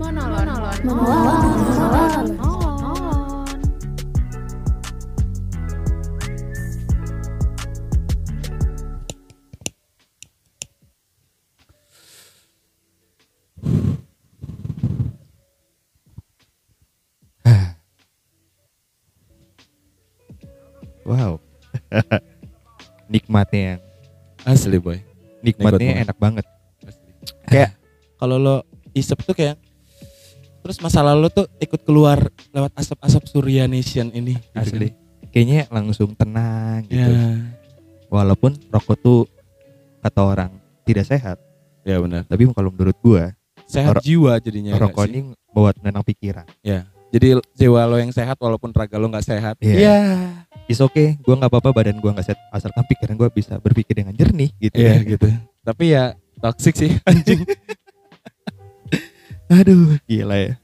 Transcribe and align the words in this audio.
Monolon. 0.00 0.48
Monolon. 0.80 2.28
Wow. 21.04 21.42
Nikmatnya 23.12 23.60
yang 23.76 23.80
Asli 24.48 24.80
boy. 24.80 24.96
nikmatnya 25.44 25.92
banget. 25.92 26.04
enak 26.08 26.16
banget. 26.16 26.46
Kayak 27.44 27.76
kalau 28.16 28.40
lo 28.40 28.56
isep 28.96 29.20
tuh 29.20 29.36
kayak 29.36 29.60
terus 30.70 30.86
masa 30.86 31.02
lalu 31.02 31.26
tuh 31.26 31.50
ikut 31.58 31.82
keluar 31.82 32.30
lewat 32.54 32.70
asap-asap 32.78 33.26
Surya 33.26 33.66
Nation 33.66 34.06
ini. 34.14 34.38
gitu 34.38 34.54
Asli. 34.54 34.94
kan. 34.94 35.26
Kayaknya 35.34 35.60
langsung 35.66 36.14
tenang 36.14 36.86
gitu. 36.86 37.10
Ya. 37.10 37.42
Walaupun 38.06 38.54
rokok 38.70 38.94
tuh 38.94 39.26
kata 39.98 40.22
orang 40.22 40.50
tidak 40.86 41.10
sehat, 41.10 41.42
Ya 41.82 41.98
benar. 41.98 42.22
tapi 42.22 42.46
kalau 42.46 42.70
menurut 42.70 42.94
gua 43.02 43.34
Sehat 43.66 43.98
Ro- 43.98 44.02
jiwa 44.06 44.38
jadinya. 44.38 44.78
rokok 44.78 45.10
ini 45.10 45.34
buat 45.50 45.74
menenang 45.82 46.06
pikiran. 46.06 46.46
Jadi 47.10 47.26
jiwa 47.58 47.82
lo 47.90 47.98
yang 47.98 48.14
sehat 48.14 48.38
walaupun 48.38 48.70
raga 48.70 48.94
lo 48.94 49.10
nggak 49.10 49.26
sehat. 49.26 49.58
Iya. 49.58 50.22
Is 50.70 50.78
okay, 50.78 51.18
gua 51.18 51.34
nggak 51.34 51.50
apa-apa 51.50 51.74
badan 51.74 51.98
gua 51.98 52.14
nggak 52.14 52.30
sehat 52.30 52.38
asalkan 52.54 52.86
pikiran 52.86 53.18
gua 53.18 53.26
bisa 53.26 53.58
berpikir 53.58 53.98
dengan 53.98 54.14
jernih 54.14 54.54
gitu. 54.62 54.78
Iya 54.78 55.02
gitu. 55.02 55.26
Tapi 55.66 55.98
ya 55.98 56.14
toxic 56.38 56.78
sih 56.78 56.94
anjing. 57.10 57.42
Aduh, 59.50 59.98
gila 60.06 60.38
ya. 60.38 60.59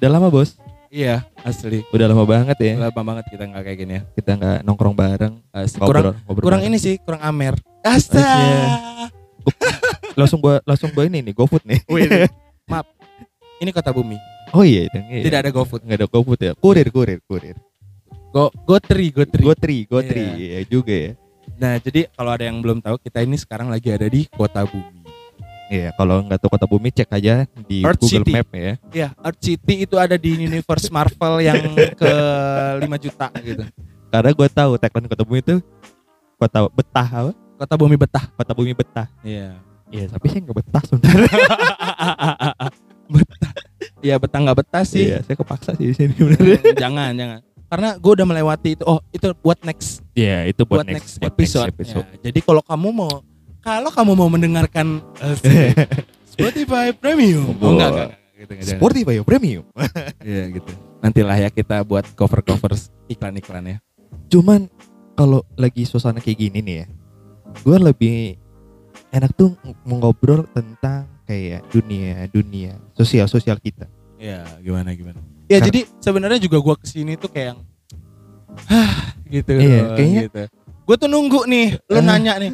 Udah 0.00 0.08
lama 0.10 0.32
bos, 0.32 0.56
iya 0.88 1.28
asli. 1.40 1.84
udah 1.92 2.06
lama 2.08 2.24
banget 2.24 2.56
ya. 2.58 2.72
Lama 2.80 3.00
banget 3.04 3.24
kita 3.28 3.44
nggak 3.44 3.62
kayak 3.62 3.78
gini 3.78 3.92
ya. 3.92 4.02
Kita 4.10 4.30
nggak 4.32 4.58
nongkrong 4.64 4.96
bareng, 4.96 5.34
Asli. 5.50 5.76
ngobrol, 5.76 5.92
Kurang 5.92 6.16
ngobrol 6.24 6.44
kurang 6.48 6.62
bareng. 6.64 6.72
ini 6.72 6.78
sih, 6.80 6.94
kurang 6.98 7.20
amer. 7.20 7.54
Iya. 7.60 7.92
Astaga. 7.92 8.40
langsung 10.16 10.40
gua 10.40 10.60
langsung 10.64 10.88
gua 10.90 11.04
ini 11.04 11.20
nih 11.20 11.32
GoFood 11.32 11.64
nih. 11.64 11.80
Wih, 11.86 12.08
maaf. 12.72 12.88
Ini 13.60 13.70
kota 13.70 13.92
bumi. 13.92 14.16
Oh 14.50 14.64
iya, 14.64 14.88
itu 14.88 14.96
iya. 15.06 15.22
Tidak 15.22 15.38
ada 15.38 15.50
GoFood. 15.50 15.84
nggak 15.84 15.98
ada 16.00 16.08
GoFood 16.08 16.40
ya. 16.40 16.52
Kurir, 16.56 16.88
kurir, 16.88 17.20
kurir. 17.24 17.56
Go 18.30 18.48
Gotri, 18.64 19.10
Gotri. 19.10 19.42
Gotri, 19.42 19.78
Gotri, 19.84 20.24
Iya. 20.38 20.48
ya 20.56 20.60
juga 20.64 20.94
ya. 20.96 21.12
Nah, 21.60 21.76
jadi 21.76 22.08
kalau 22.08 22.30
ada 22.30 22.44
yang 22.46 22.56
belum 22.58 22.80
tahu, 22.80 22.96
kita 22.96 23.20
ini 23.20 23.36
sekarang 23.36 23.68
lagi 23.68 23.92
ada 23.92 24.06
di 24.06 24.24
kota 24.26 24.64
bumi. 24.64 24.99
Iya, 25.70 25.94
kalau 25.94 26.26
nggak 26.26 26.38
tahu 26.42 26.50
kota 26.50 26.66
bumi 26.66 26.90
cek 26.90 27.06
aja 27.14 27.46
di 27.70 27.86
Earth 27.86 28.02
Google 28.02 28.26
City. 28.26 28.32
Map 28.34 28.50
ya. 28.50 28.72
Ya, 28.90 29.08
Earth 29.22 29.38
City 29.38 29.86
itu 29.86 29.94
ada 29.94 30.18
di 30.18 30.34
universe 30.34 30.90
Marvel 30.90 31.46
yang 31.46 31.62
ke 31.94 32.12
5 32.82 33.04
juta 33.06 33.30
gitu. 33.38 33.62
Karena 34.10 34.30
gue 34.34 34.48
tahu 34.50 34.70
tagline 34.82 35.06
kota 35.06 35.22
bumi 35.22 35.40
itu 35.46 35.56
kota 36.34 36.66
betah 36.74 37.06
apa? 37.06 37.32
Kota 37.54 37.74
bumi 37.78 37.94
betah. 37.94 38.24
Kota 38.34 38.50
bumi 38.50 38.74
betah. 38.74 39.06
Iya. 39.22 39.62
Iya, 39.94 40.10
tapi 40.10 40.26
saya 40.26 40.42
nggak 40.42 40.58
betah 40.58 40.82
sebenarnya. 40.90 41.30
betah. 43.14 43.52
Iya, 44.02 44.14
betah 44.18 44.38
nggak 44.42 44.58
betah 44.66 44.82
sih. 44.82 45.06
Iya, 45.06 45.22
saya 45.22 45.36
kepaksa 45.38 45.70
sih 45.78 45.86
di 45.86 45.94
sini 45.94 46.14
jangan, 46.82 47.14
jangan. 47.14 47.46
Karena 47.70 47.94
gue 47.94 48.12
udah 48.18 48.26
melewati 48.26 48.74
itu. 48.74 48.82
Oh, 48.82 48.98
itu 49.14 49.30
buat 49.38 49.62
next 49.62 50.02
Iya, 50.18 50.50
itu 50.50 50.66
buat, 50.66 50.82
next, 50.82 51.22
episode. 51.22 51.70
Ya, 51.78 52.02
jadi 52.26 52.38
kalau 52.42 52.58
kamu 52.66 52.88
mau 52.90 53.22
kalau 53.60 53.90
kamu 53.90 54.12
mau 54.14 54.28
mendengarkan 54.28 55.00
asik, 55.18 55.76
Spotify 56.32 56.90
Premium. 56.90 57.52
Oh, 57.58 57.70
enggak, 57.70 57.88
enggak, 57.88 58.08
enggak, 58.08 58.10
gitu, 58.34 58.52
enggak. 58.52 58.68
Spotify 58.72 59.16
premium. 59.20 59.64
Iya 60.22 60.42
gitu. 60.50 60.70
Nantilah 61.00 61.36
ya 61.38 61.48
kita 61.48 61.80
buat 61.82 62.04
cover-cover 62.12 62.76
iklan-iklan 63.06 63.64
ya. 63.66 63.76
Cuman 64.28 64.68
kalau 65.12 65.44
lagi 65.54 65.84
suasana 65.84 66.18
kayak 66.18 66.38
gini 66.38 66.58
nih 66.60 66.76
ya, 66.76 66.86
gue 67.58 67.76
lebih 67.78 68.36
enak 69.10 69.32
tuh 69.32 69.56
ng- 69.60 69.76
ngobrol 69.98 70.44
tentang 70.50 71.08
kayak 71.24 71.64
dunia 71.68 72.28
dunia 72.28 72.76
sosial 72.92 73.26
sosial 73.26 73.56
kita. 73.56 73.88
Iya, 74.16 74.44
gimana 74.60 74.92
gimana. 74.92 75.20
Ya 75.48 75.58
Kar- 75.58 75.68
jadi 75.68 75.80
sebenarnya 75.98 76.38
juga 76.38 76.60
gua 76.60 76.76
ke 76.76 76.86
sini 76.86 77.16
tuh 77.16 77.26
kayak 77.26 77.52
yang 77.52 77.60
Hah, 78.68 79.14
gitu. 79.34 79.52
Iya, 79.52 79.96
kayaknya- 79.96 80.22
gitu. 80.28 80.42
Gue 80.84 80.96
tuh 80.96 81.06
nunggu 81.06 81.46
nih, 81.46 81.78
lu 81.86 81.98
Eh. 81.98 82.04
nanya 82.04 82.34
nih. 82.36 82.52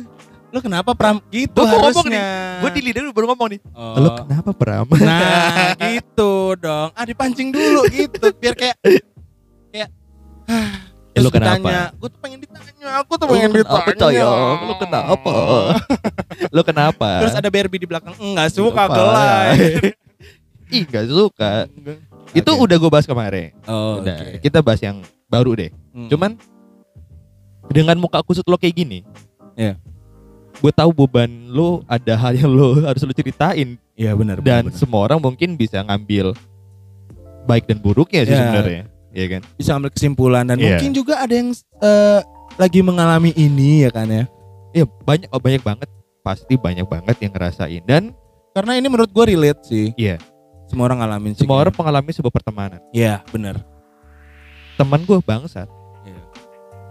Lu 0.57 0.65
kenapa 0.65 0.97
Pram? 0.97 1.21
Gitu 1.29 1.53
Gua 1.53 1.69
ngomong 1.69 2.09
harusnya. 2.09 2.65
Gue 2.65 2.71
di 2.73 2.81
lidah 2.81 3.13
baru 3.13 3.29
ngomong 3.29 3.49
nih. 3.53 3.61
Oh. 3.77 4.01
Lo 4.01 4.09
kenapa 4.25 4.57
Pram? 4.57 4.89
Nah, 4.97 5.77
gitu 5.93 6.57
dong. 6.57 6.89
Ah, 6.97 7.05
dipancing 7.05 7.53
dulu 7.53 7.85
gitu 7.93 8.33
biar 8.41 8.57
kayak 8.57 8.81
kayak. 9.69 9.93
Ya, 11.13 11.21
lu 11.21 11.29
kenapa? 11.29 11.61
ditanya, 11.61 11.81
Gue 12.01 12.09
tuh 12.09 12.21
pengen 12.25 12.39
ditanya, 12.41 12.89
aku 13.05 13.13
tuh 13.21 13.27
pengen 13.29 13.53
Lu 13.53 13.61
kenapa, 13.61 13.85
ditanya. 13.85 14.01
Coyong? 14.01 14.59
Lu 14.65 14.75
kenapa? 14.81 15.35
Lo 16.57 16.63
kenapa? 16.65 17.09
Terus 17.21 17.35
ada 17.37 17.49
Barbie 17.53 17.81
di 17.85 17.89
belakang. 17.89 18.15
Enggak 18.17 18.49
suka 18.57 18.83
Apa? 18.89 18.97
gelai. 18.97 19.53
Ih 20.77 20.85
gak 20.89 21.05
suka. 21.05 21.69
Itu 22.33 22.51
Oke. 22.57 22.65
udah 22.65 22.77
gue 22.81 22.91
bahas 22.91 23.05
kemarin. 23.05 23.53
Oh, 23.69 24.01
udah. 24.01 24.19
oke. 24.19 24.41
Kita 24.41 24.65
bahas 24.65 24.81
yang 24.81 25.05
baru 25.29 25.53
deh. 25.53 25.71
Hmm. 25.93 26.09
Cuman 26.09 26.31
dengan 27.69 27.97
muka 28.01 28.25
kusut 28.25 28.45
lo 28.49 28.57
kayak 28.57 28.77
gini. 28.77 29.05
Iya. 29.57 29.77
Gue 30.57 30.73
tahu 30.73 30.91
beban 30.91 31.29
lo 31.49 31.85
ada 31.87 32.17
hal 32.17 32.33
yang 32.35 32.49
lo 32.49 32.77
harus 32.89 33.03
lo 33.03 33.13
ceritain 33.13 33.77
Iya 33.93 34.13
benar. 34.13 34.41
dan 34.41 34.67
benar. 34.67 34.77
semua 34.77 35.05
orang 35.05 35.21
mungkin 35.21 35.55
bisa 35.55 35.81
ngambil 35.81 36.33
baik 37.45 37.65
dan 37.65 37.79
buruknya 37.79 38.25
sih 38.25 38.33
Iya. 38.33 38.41
sebenarnya. 38.43 38.83
Iya 39.11 39.27
kan? 39.31 39.43
bisa 39.57 39.71
ambil 39.73 39.89
kesimpulan 39.89 40.45
dan 40.45 40.57
Iya. 40.57 40.77
mungkin 40.77 40.91
juga 40.93 41.15
ada 41.19 41.33
yang 41.33 41.49
eh, 41.81 42.21
lagi 42.57 42.81
mengalami 42.81 43.33
ini 43.33 43.85
ya 43.85 43.91
kan 43.91 44.05
ya. 44.07 44.25
Iya 44.73 44.85
banyak 44.85 45.29
oh, 45.31 45.41
banyak 45.41 45.63
banget 45.63 45.89
pasti 46.21 46.55
banyak 46.57 46.85
banget 46.85 47.17
yang 47.21 47.33
ngerasain 47.33 47.83
dan 47.85 48.13
Karena 48.51 48.73
ini 48.73 48.89
menurut 48.89 49.13
gue 49.13 49.25
relate 49.29 49.61
sih. 49.63 49.93
Iya. 49.95 50.17
Semua 50.67 50.89
orang 50.89 50.99
ngalamin 50.99 51.37
sih. 51.37 51.45
semua 51.45 51.61
orang 51.61 51.71
mengalami 51.71 52.09
sebuah 52.11 52.33
pertemanan. 52.33 52.81
Iya 52.89 53.21
benar. 53.29 53.61
Teman 54.75 55.05
gue 55.05 55.21
bangsat, 55.21 55.69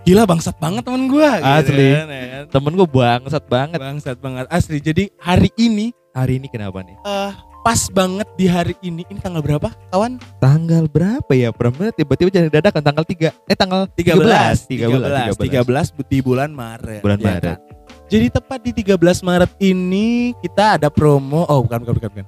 Gila 0.06 0.22
bangsat 0.30 0.54
banget 0.62 0.86
temen 0.86 1.10
gue. 1.10 1.26
Asli. 1.42 1.90
Kan, 1.98 2.08
ya 2.14 2.26
kan? 2.30 2.44
temen 2.54 2.72
gue 2.78 2.88
bangsat 2.88 3.44
banget. 3.50 3.80
Bangsat 3.82 4.18
banget 4.22 4.46
asli. 4.54 4.78
Jadi 4.78 5.10
hari 5.18 5.50
ini 5.58 5.90
Hari 6.14 6.40
ini 6.40 6.48
kenapa 6.48 6.80
nih? 6.80 6.96
eh 7.04 7.34
pas 7.66 7.90
banget 7.90 8.30
di 8.38 8.46
hari 8.46 8.78
ini. 8.86 9.02
Ini 9.10 9.18
tanggal 9.18 9.42
berapa 9.42 9.74
kawan? 9.90 10.22
Tanggal 10.38 10.86
berapa 10.86 11.32
ya? 11.34 11.50
Pernah 11.50 11.90
tiba-tiba 11.90 12.30
jadi 12.30 12.48
dadakan 12.54 12.86
tanggal 12.86 13.02
3 13.02 13.34
Eh 13.50 13.58
tanggal 13.58 13.90
13. 13.98 14.70
13 14.70 15.34
13. 15.34 15.42
13 15.42 16.06
di 16.06 16.20
bulan 16.22 16.54
Maret. 16.54 17.02
Bulan 17.02 17.18
ya 17.18 17.26
Maret. 17.26 17.58
kan? 17.58 17.58
Jadi 18.06 18.26
tepat 18.30 18.60
di 18.62 18.72
13 18.86 19.26
Maret 19.26 19.52
ini 19.58 20.38
kita 20.38 20.78
ada 20.78 20.94
promo. 20.94 21.50
Oh 21.50 21.66
bukan 21.66 21.82
bukan 21.82 21.94
bukan 21.98 22.10
bukan. 22.14 22.26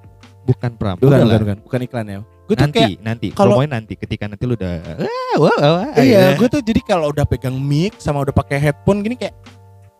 Bukan 0.47 0.72
pram. 0.74 0.96
Bukan 0.96 1.19
bukan, 1.19 1.40
bukan. 1.44 1.58
Bukan 1.62 1.80
iklan 1.84 2.06
ya. 2.08 2.19
Gue 2.47 2.56
tuh 2.56 2.63
Nanti, 2.63 2.80
kayak 2.80 3.03
nanti. 3.03 3.28
kalau- 3.30 3.59
Promonya 3.59 3.72
nanti 3.75 3.94
ketika 3.94 4.24
nanti 4.25 4.44
lu 4.44 4.56
udah 4.56 4.74
ah, 4.80 5.35
wah, 5.35 5.58
wah, 5.59 5.72
wah, 5.75 5.88
Iya, 6.00 6.31
ya. 6.31 6.40
gue 6.40 6.47
tuh 6.47 6.62
jadi 6.62 6.80
kalau 6.81 7.12
udah 7.12 7.28
pegang 7.28 7.52
mic 7.53 8.00
sama 8.00 8.24
udah 8.24 8.31
pakai 8.31 8.56
headphone 8.58 9.03
gini 9.03 9.13
kayak 9.13 9.35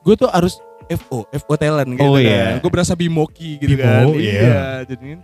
gue 0.02 0.16
tuh 0.16 0.32
harus 0.32 0.56
FO, 0.88 1.28
FO 1.28 1.54
talent 1.54 1.92
gitu 1.92 2.00
Oh, 2.02 2.16
kan. 2.16 2.24
iya. 2.24 2.44
Gue 2.58 2.72
berasa 2.72 2.96
Bimoki 2.96 3.60
gitu 3.60 3.76
Bimo, 3.76 3.84
kan. 3.84 4.06
iya. 4.16 4.88
jadi 4.88 5.20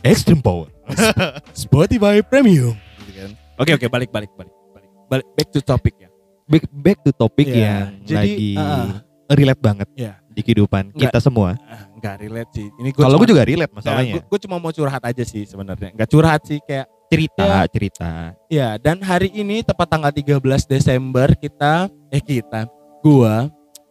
extreme 0.00 0.38
power. 0.38 0.70
Spotify 1.52 2.22
Premium 2.22 2.78
gitu 3.00 3.12
kan. 3.16 3.30
Oke 3.58 3.74
oke 3.74 3.86
balik 3.88 4.08
balik 4.08 4.30
balik 4.32 4.52
balik. 4.70 4.90
Balik 5.10 5.26
back 5.34 5.48
to 5.50 5.60
topic 5.60 5.94
ya. 5.96 6.08
Back, 6.46 6.64
back 6.70 6.98
to 7.02 7.10
topic 7.10 7.44
Iya, 7.44 7.58
yang 7.58 7.86
jadi, 8.06 8.16
lagi 8.16 8.48
ah. 8.54 9.02
relate 9.28 9.60
banget 9.60 9.88
Iya. 9.92 10.12
di 10.30 10.40
kehidupan 10.40 10.94
Enggak. 10.94 11.10
kita 11.10 11.18
semua. 11.18 11.58
Ah, 11.60 11.87
enggak 11.98 12.16
relate 12.18 12.50
sih. 12.52 12.66
Ini 12.72 12.88
gue 12.88 13.00
Kalau 13.00 13.16
gue 13.16 13.28
juga 13.28 13.42
relate 13.42 13.72
masalahnya. 13.72 14.20
gue 14.20 14.38
cuma 14.40 14.56
mau 14.56 14.70
curhat 14.70 15.02
aja 15.02 15.22
sih 15.22 15.42
sebenarnya. 15.42 15.90
Enggak 15.90 16.08
curhat 16.08 16.40
sih 16.42 16.58
kayak 16.60 16.86
cerita, 17.06 17.42
Ya. 17.42 17.60
cerita. 17.66 18.10
ya 18.48 18.68
dan 18.76 19.00
hari 19.00 19.28
ini 19.30 19.60
tepat 19.60 19.88
tanggal 19.88 20.10
13 20.10 20.38
Desember 20.66 21.32
kita 21.32 21.88
eh 22.08 22.20
kita 22.20 22.68
gua 23.00 23.48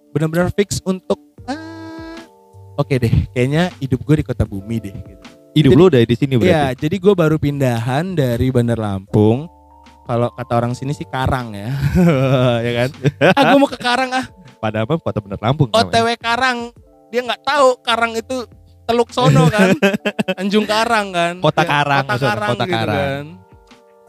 benar-benar 0.09 0.49
fix 0.51 0.77
untuk 0.81 1.17
ah, 1.43 2.21
oke 2.75 2.93
deh 2.93 3.09
kayaknya 3.31 3.73
hidup 3.77 4.01
gue 4.01 4.15
di 4.15 4.23
kota 4.23 4.43
bumi 4.43 4.77
deh 4.79 4.93
gitu. 4.93 5.25
Hidup 5.51 5.71
Jadi- 5.71 5.79
lu 5.79 5.85
udah 5.87 6.01
di 6.03 6.15
sini 6.15 6.33
Iya, 6.35 6.41
berarti. 6.69 6.77
jadi 6.79 6.95
gue 6.99 7.13
baru 7.15 7.35
pindahan 7.37 8.05
dari 8.13 8.47
Bandar 8.47 8.77
Lampung. 8.77 9.49
Kalau 10.05 10.31
kata 10.31 10.53
orang 10.55 10.71
sini 10.71 10.93
sih 10.93 11.03
Karang 11.03 11.51
ya, 11.51 11.67
ya 12.65 12.71
kan? 12.77 12.89
Ah, 13.33 13.43
gue 13.49 13.59
mau 13.59 13.67
ke 13.67 13.75
Karang 13.75 14.07
ah. 14.13 14.23
Padahal 14.55 14.85
apa 14.85 14.95
kota 14.95 15.19
bener 15.19 15.35
Lampung. 15.37 15.67
namanya. 15.67 15.83
OTW 15.83 16.07
Karang, 16.15 16.57
dia 17.07 17.21
nggak 17.23 17.41
tahu 17.43 17.67
Karang 17.79 18.13
itu 18.13 18.43
Teluk 18.87 19.11
Sono 19.11 19.47
kan, 19.55 19.75
Tanjung 20.39 20.63
Karang 20.63 21.11
kan, 21.11 21.33
Kota 21.43 21.63
Ya, 21.63 21.67
Karang, 21.67 22.03
Kota 22.07 22.15
Karang, 22.17 22.49
Kota 22.55 22.63
gitu 22.63 22.75
Karang. 22.75 22.95
kan. 22.95 23.25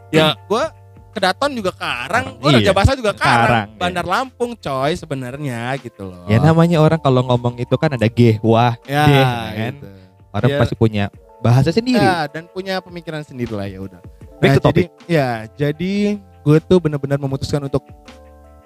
Ya, 0.08 0.26
gue 0.38 0.64
Kedaton 1.08 1.50
juga 1.50 1.72
Karang, 1.74 2.38
gue 2.38 2.50
Iya, 2.54 2.58
Raja 2.62 2.72
Basa 2.72 2.92
juga 2.94 3.10
Karang, 3.10 3.42
Karang, 3.42 3.66
iya. 3.66 3.78
Bandar 3.82 4.06
Lampung 4.06 4.54
coy 4.54 4.94
sebenarnya 4.94 5.74
gitu 5.82 6.06
loh. 6.06 6.22
Ya 6.30 6.38
namanya 6.38 6.78
orang 6.78 7.02
kalau 7.02 7.26
ngomong 7.26 7.58
itu 7.58 7.74
kan 7.74 7.90
ada 7.90 8.06
G, 8.06 8.38
wah, 8.38 8.78
ya, 8.86 9.02
deh, 9.04 9.24
kan? 9.26 9.74
gitu. 9.74 9.88
Orang 10.30 10.50
Ya. 10.54 10.58
pasti 10.62 10.74
punya 10.78 11.04
bahasa 11.42 11.74
sendiri. 11.74 11.98
Ya, 11.98 12.30
dan 12.30 12.46
punya 12.46 12.78
pemikiran 12.78 13.26
sendiri 13.26 13.50
lah 13.50 13.66
ya 13.66 13.82
udah. 13.82 13.98
Back 14.38 14.62
to 14.62 14.70
jadi, 14.70 14.82
ya, 15.10 15.28
jadi 15.58 16.22
gue 16.46 16.58
tuh 16.62 16.78
benar-benar 16.78 17.18
memutuskan 17.18 17.66
untuk 17.66 17.82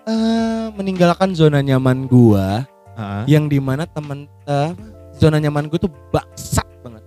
eh 0.04 0.66
meninggalkan 0.74 1.32
zona 1.32 1.62
nyaman 1.62 2.04
gua 2.04 2.66
Yang 3.24 3.44
di 3.48 3.58
mana 3.58 3.84
temen 3.84 4.28
eh, 4.44 4.70
zona 5.16 5.36
nyaman 5.36 5.68
gue 5.68 5.78
tuh 5.78 5.92
bangsat 6.10 6.66
banget. 6.82 7.02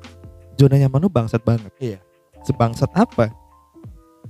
Zona 0.55 0.75
nyaman 0.77 0.99
lu 1.01 1.09
bangsat 1.09 1.41
banget. 1.41 1.71
Iya. 1.77 1.99
Sebangsat 2.41 2.89
apa? 2.93 3.33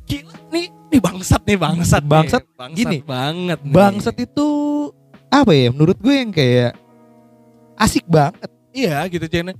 Gila 0.05 0.35
nih, 0.51 0.69
nih 0.91 0.99
bangsat 1.01 1.41
nih 1.43 1.57
bangsat. 1.57 2.03
nih. 2.03 2.11
Bangsat, 2.11 2.43
bangsat 2.55 2.77
gini, 2.77 2.97
banget. 3.03 3.59
nih. 3.63 3.73
Bangsat 3.73 4.15
itu 4.19 4.47
apa 5.27 5.51
ya? 5.51 5.67
Menurut 5.71 5.97
gue 5.97 6.13
yang 6.13 6.31
kayak 6.31 6.75
asik 7.75 8.05
banget. 8.07 8.49
Iya 8.75 9.07
gitu 9.07 9.25
Jen. 9.27 9.55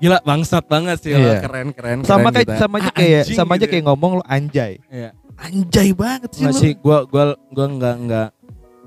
Gila 0.00 0.18
bangsat 0.24 0.64
banget 0.64 0.96
sih 1.04 1.12
lo. 1.12 1.20
Iya. 1.20 1.44
keren 1.44 1.68
keren 1.76 1.98
Sama 2.02 2.32
keren 2.32 2.34
kayak 2.34 2.48
gitu. 2.48 2.60
sama 2.60 2.74
aja 2.80 2.88
Ah, 2.88 2.94
kayak 2.96 3.20
anjing 3.20 3.36
sama 3.36 3.52
aja 3.52 3.60
gitu 3.60 3.72
kayak 3.76 3.84
ngomong 3.84 4.10
lu 4.18 4.24
anjay. 4.24 4.72
Iya. 4.88 5.10
Anjay 5.40 5.88
banget 5.92 6.30
sih. 6.36 6.44
Masih 6.44 6.70
gua 6.80 7.04
gua 7.04 7.24
gua 7.52 7.66
enggak 7.68 7.94
enggak 8.00 8.28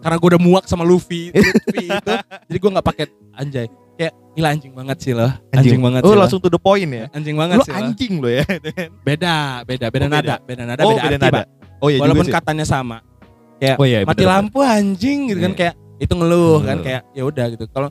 karena 0.03 0.15
gua 0.15 0.29
udah 0.29 0.41
muak 0.41 0.63
sama 0.65 0.83
Luffy, 0.83 1.31
Luffy 1.31 1.87
itu. 1.87 2.13
Jadi 2.45 2.57
gua 2.59 2.69
enggak 2.69 2.85
pakai 2.85 3.05
anjay. 3.33 3.67
Kayak 3.93 4.13
gila 4.33 4.47
anjing 4.49 4.73
banget 4.73 4.97
sih 4.99 5.13
lo. 5.13 5.29
Anjing, 5.49 5.77
banget 5.79 6.01
Oh, 6.01 6.09
sih 6.09 6.15
lo. 6.15 6.21
langsung 6.21 6.39
to 6.39 6.49
the 6.49 6.57
point 6.57 6.89
ya. 6.89 7.05
Anjing 7.09 7.33
banget 7.33 7.55
Lu 7.55 7.63
sih 7.63 7.71
lo. 7.71 7.77
anjing 7.79 8.13
lo 8.17 8.27
ya. 8.27 8.43
Beda, 9.07 9.35
beda, 9.63 9.85
beda 9.87 10.05
Oh, 10.05 10.11
nada, 10.11 10.35
beda. 10.35 10.35
beda 10.43 10.63
nada, 10.65 10.81
oh, 10.81 10.89
beda, 10.89 10.99
beda 10.99 11.07
arti, 11.09 11.23
nada. 11.23 11.33
Pak. 11.39 11.45
Oh 11.77 11.87
iya 11.87 11.99
Walaupun 11.99 12.21
juga 12.21 12.29
sih. 12.29 12.37
katanya 12.37 12.65
sama. 12.65 12.97
Kayak 13.55 13.77
Oh 13.77 13.85
iya, 13.85 13.97
mati 14.01 14.09
bener-bener. 14.19 14.31
lampu 14.33 14.59
anjing 14.59 15.19
gitu 15.29 15.39
kan 15.39 15.51
Iya. 15.51 15.57
kayak 15.57 15.73
itu 15.97 16.13
ngeluh 16.13 16.57
kan 16.57 16.65
Ngeluh. 16.73 16.83
kayak 16.83 17.01
ya 17.11 17.23
udah 17.23 17.45
gitu. 17.49 17.65
Kalau 17.69 17.89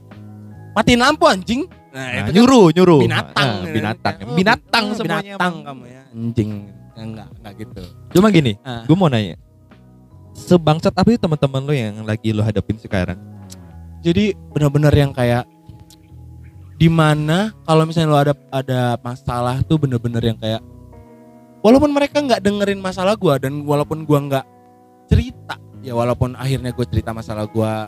matiin 0.73 1.00
lampu 1.00 1.25
anjing. 1.25 1.61
Nah, 1.65 1.93
Nah, 1.94 2.08
itu 2.11 2.25
kan 2.25 2.32
nyuruh, 2.35 2.67
nyuruh. 2.73 3.00
binatang 3.00 3.37
Ah, 3.47 3.53
gitu 3.53 3.62
kan. 3.62 3.73
binatang. 3.73 4.15
Oh, 4.19 4.35
binatang 4.35 4.85
semuanya. 4.93 5.20
binatang 5.31 5.55
kamu 5.62 5.85
ya 5.87 6.03
anjing 6.11 6.50
enggak 6.93 7.29
enggak 7.31 7.53
gitu 7.58 7.82
Cuma 8.11 8.26
gini, 8.29 8.53
Ah. 8.61 8.82
gue 8.82 8.93
mau 8.93 9.06
nanya. 9.06 9.37
Sebangsat 10.32 10.96
apa 10.96 11.08
sih 11.12 11.20
teman-teman 11.20 11.61
lu 11.64 11.75
yang 11.76 12.02
lagi 12.08 12.32
lu 12.32 12.40
hadapin 12.40 12.81
sekarang? 12.81 13.32
jadi 14.02 14.34
benar-benar 14.50 14.93
yang 14.93 15.14
kayak 15.14 15.46
di 16.76 16.90
mana 16.90 17.55
kalau 17.62 17.87
misalnya 17.87 18.11
lo 18.11 18.19
ada 18.19 18.34
ada 18.50 18.81
masalah 18.99 19.62
tuh 19.62 19.79
bener-bener 19.79 20.34
yang 20.34 20.38
kayak 20.43 20.58
walaupun 21.62 21.94
mereka 21.94 22.19
nggak 22.19 22.43
dengerin 22.43 22.82
masalah 22.82 23.14
gua 23.14 23.38
dan 23.38 23.62
walaupun 23.62 24.02
gua 24.02 24.19
nggak 24.19 24.46
cerita 25.06 25.55
ya 25.87 25.94
walaupun 25.94 26.34
akhirnya 26.34 26.75
gue 26.75 26.87
cerita 26.90 27.14
masalah 27.14 27.46
gua 27.46 27.87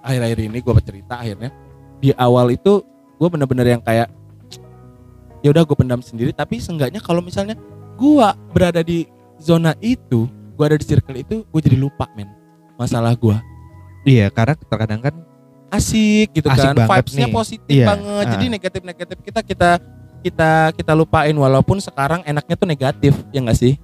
akhir-akhir 0.00 0.38
ini 0.48 0.58
gua 0.64 0.74
bercerita 0.80 1.20
akhirnya 1.20 1.52
di 2.00 2.16
awal 2.16 2.48
itu 2.48 2.80
gue 3.20 3.28
bener-bener 3.28 3.76
yang 3.76 3.82
kayak 3.84 4.08
ya 5.44 5.52
udah 5.52 5.64
gue 5.68 5.76
pendam 5.76 6.00
sendiri 6.00 6.32
tapi 6.32 6.56
seenggaknya 6.56 7.04
kalau 7.04 7.20
misalnya 7.20 7.60
gua 8.00 8.32
berada 8.56 8.80
di 8.80 9.04
zona 9.36 9.76
itu 9.84 10.24
gua 10.60 10.68
ada 10.68 10.76
di 10.76 10.84
circle 10.84 11.16
itu 11.16 11.40
gue 11.42 11.60
jadi 11.62 11.74
lupa 11.74 12.04
men 12.12 12.28
masalah 12.76 13.16
gua 13.16 13.40
Iya, 14.00 14.28
karena 14.28 14.56
terkadang 14.58 15.00
kan 15.00 15.14
asik 15.68 16.32
gitu 16.32 16.48
Asik 16.48 16.60
kan 16.66 16.76
vibes-nya 16.82 17.24
nih. 17.24 17.32
positif 17.32 17.68
Iya, 17.70 17.86
banget 17.86 18.04
ah. 18.18 18.30
jadi 18.30 18.44
negatif 18.46 18.80
negatif 18.82 19.16
kita 19.20 19.40
kita 19.40 19.70
kita 20.20 20.50
kita 20.74 20.92
lupain 20.92 21.32
walaupun 21.32 21.76
sekarang 21.78 22.20
enaknya 22.22 22.52
tuh 22.54 22.64
negatif 22.66 23.12
ya 23.28 23.40
enggak 23.40 23.56
sih 23.56 23.80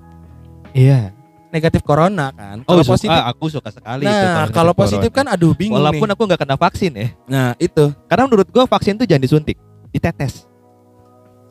iya. 0.71 1.13
negatif 1.47 1.81
corona 1.81 2.29
kan 2.31 2.61
Oh, 2.63 2.75
kalau 2.75 2.83
suka, 2.83 2.93
positif 2.93 3.21
aku 3.23 3.45
suka 3.49 3.69
sekali 3.71 4.05
nah 4.05 4.45
kalau 4.47 4.73
corona. 4.73 4.83
positif 4.83 5.11
kan 5.11 5.25
aduh 5.27 5.53
bingung 5.53 5.77
walaupun 5.77 6.05
nih 6.05 6.13
aku 6.13 6.23
nggak 6.27 6.41
kena 6.43 6.57
vaksin 6.57 6.93
ya. 6.93 7.09
nah 7.25 7.49
itu 7.57 7.85
Karena 8.05 8.25
menurut 8.25 8.49
gua 8.49 8.65
vaksin 8.67 8.97
tuh 8.97 9.05
jangan 9.05 9.23
disuntik, 9.23 9.57
ditetes. 9.89 10.45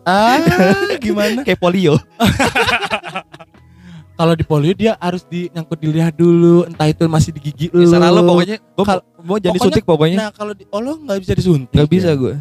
ah 0.03 0.37
gimana 1.01 1.41
Kayak 1.41 1.57
polio. 1.57 1.97
kalau 4.15 4.33
di 4.33 4.41
polio 4.41 4.71
dia 4.71 4.95
harus 4.97 5.23
di 5.23 5.47
nyangkut 5.49 5.75
di 5.75 5.87
lidah 5.87 6.09
dulu 6.09 6.63
entah 6.63 6.87
itu 6.87 7.03
masih 7.05 7.31
di 7.31 7.41
gigi 7.41 7.67
lu 7.69 7.83
lu 7.83 8.21
pokoknya 8.23 8.57
gua 8.73 8.85
mau 9.19 9.35
jangan 9.35 9.51
pokoknya- 9.51 9.53
disuntik 9.53 9.83
pokoknya. 9.83 10.17
nah 10.17 10.29
kalau 10.31 10.51
di 10.51 10.63
oh 10.65 10.79
lo 10.79 10.95
nggak 10.97 11.19
bisa 11.19 11.33
disuntik 11.33 11.73
Nggak 11.73 11.89
bisa 11.89 12.09
ya? 12.09 12.15
gua. 12.15 12.35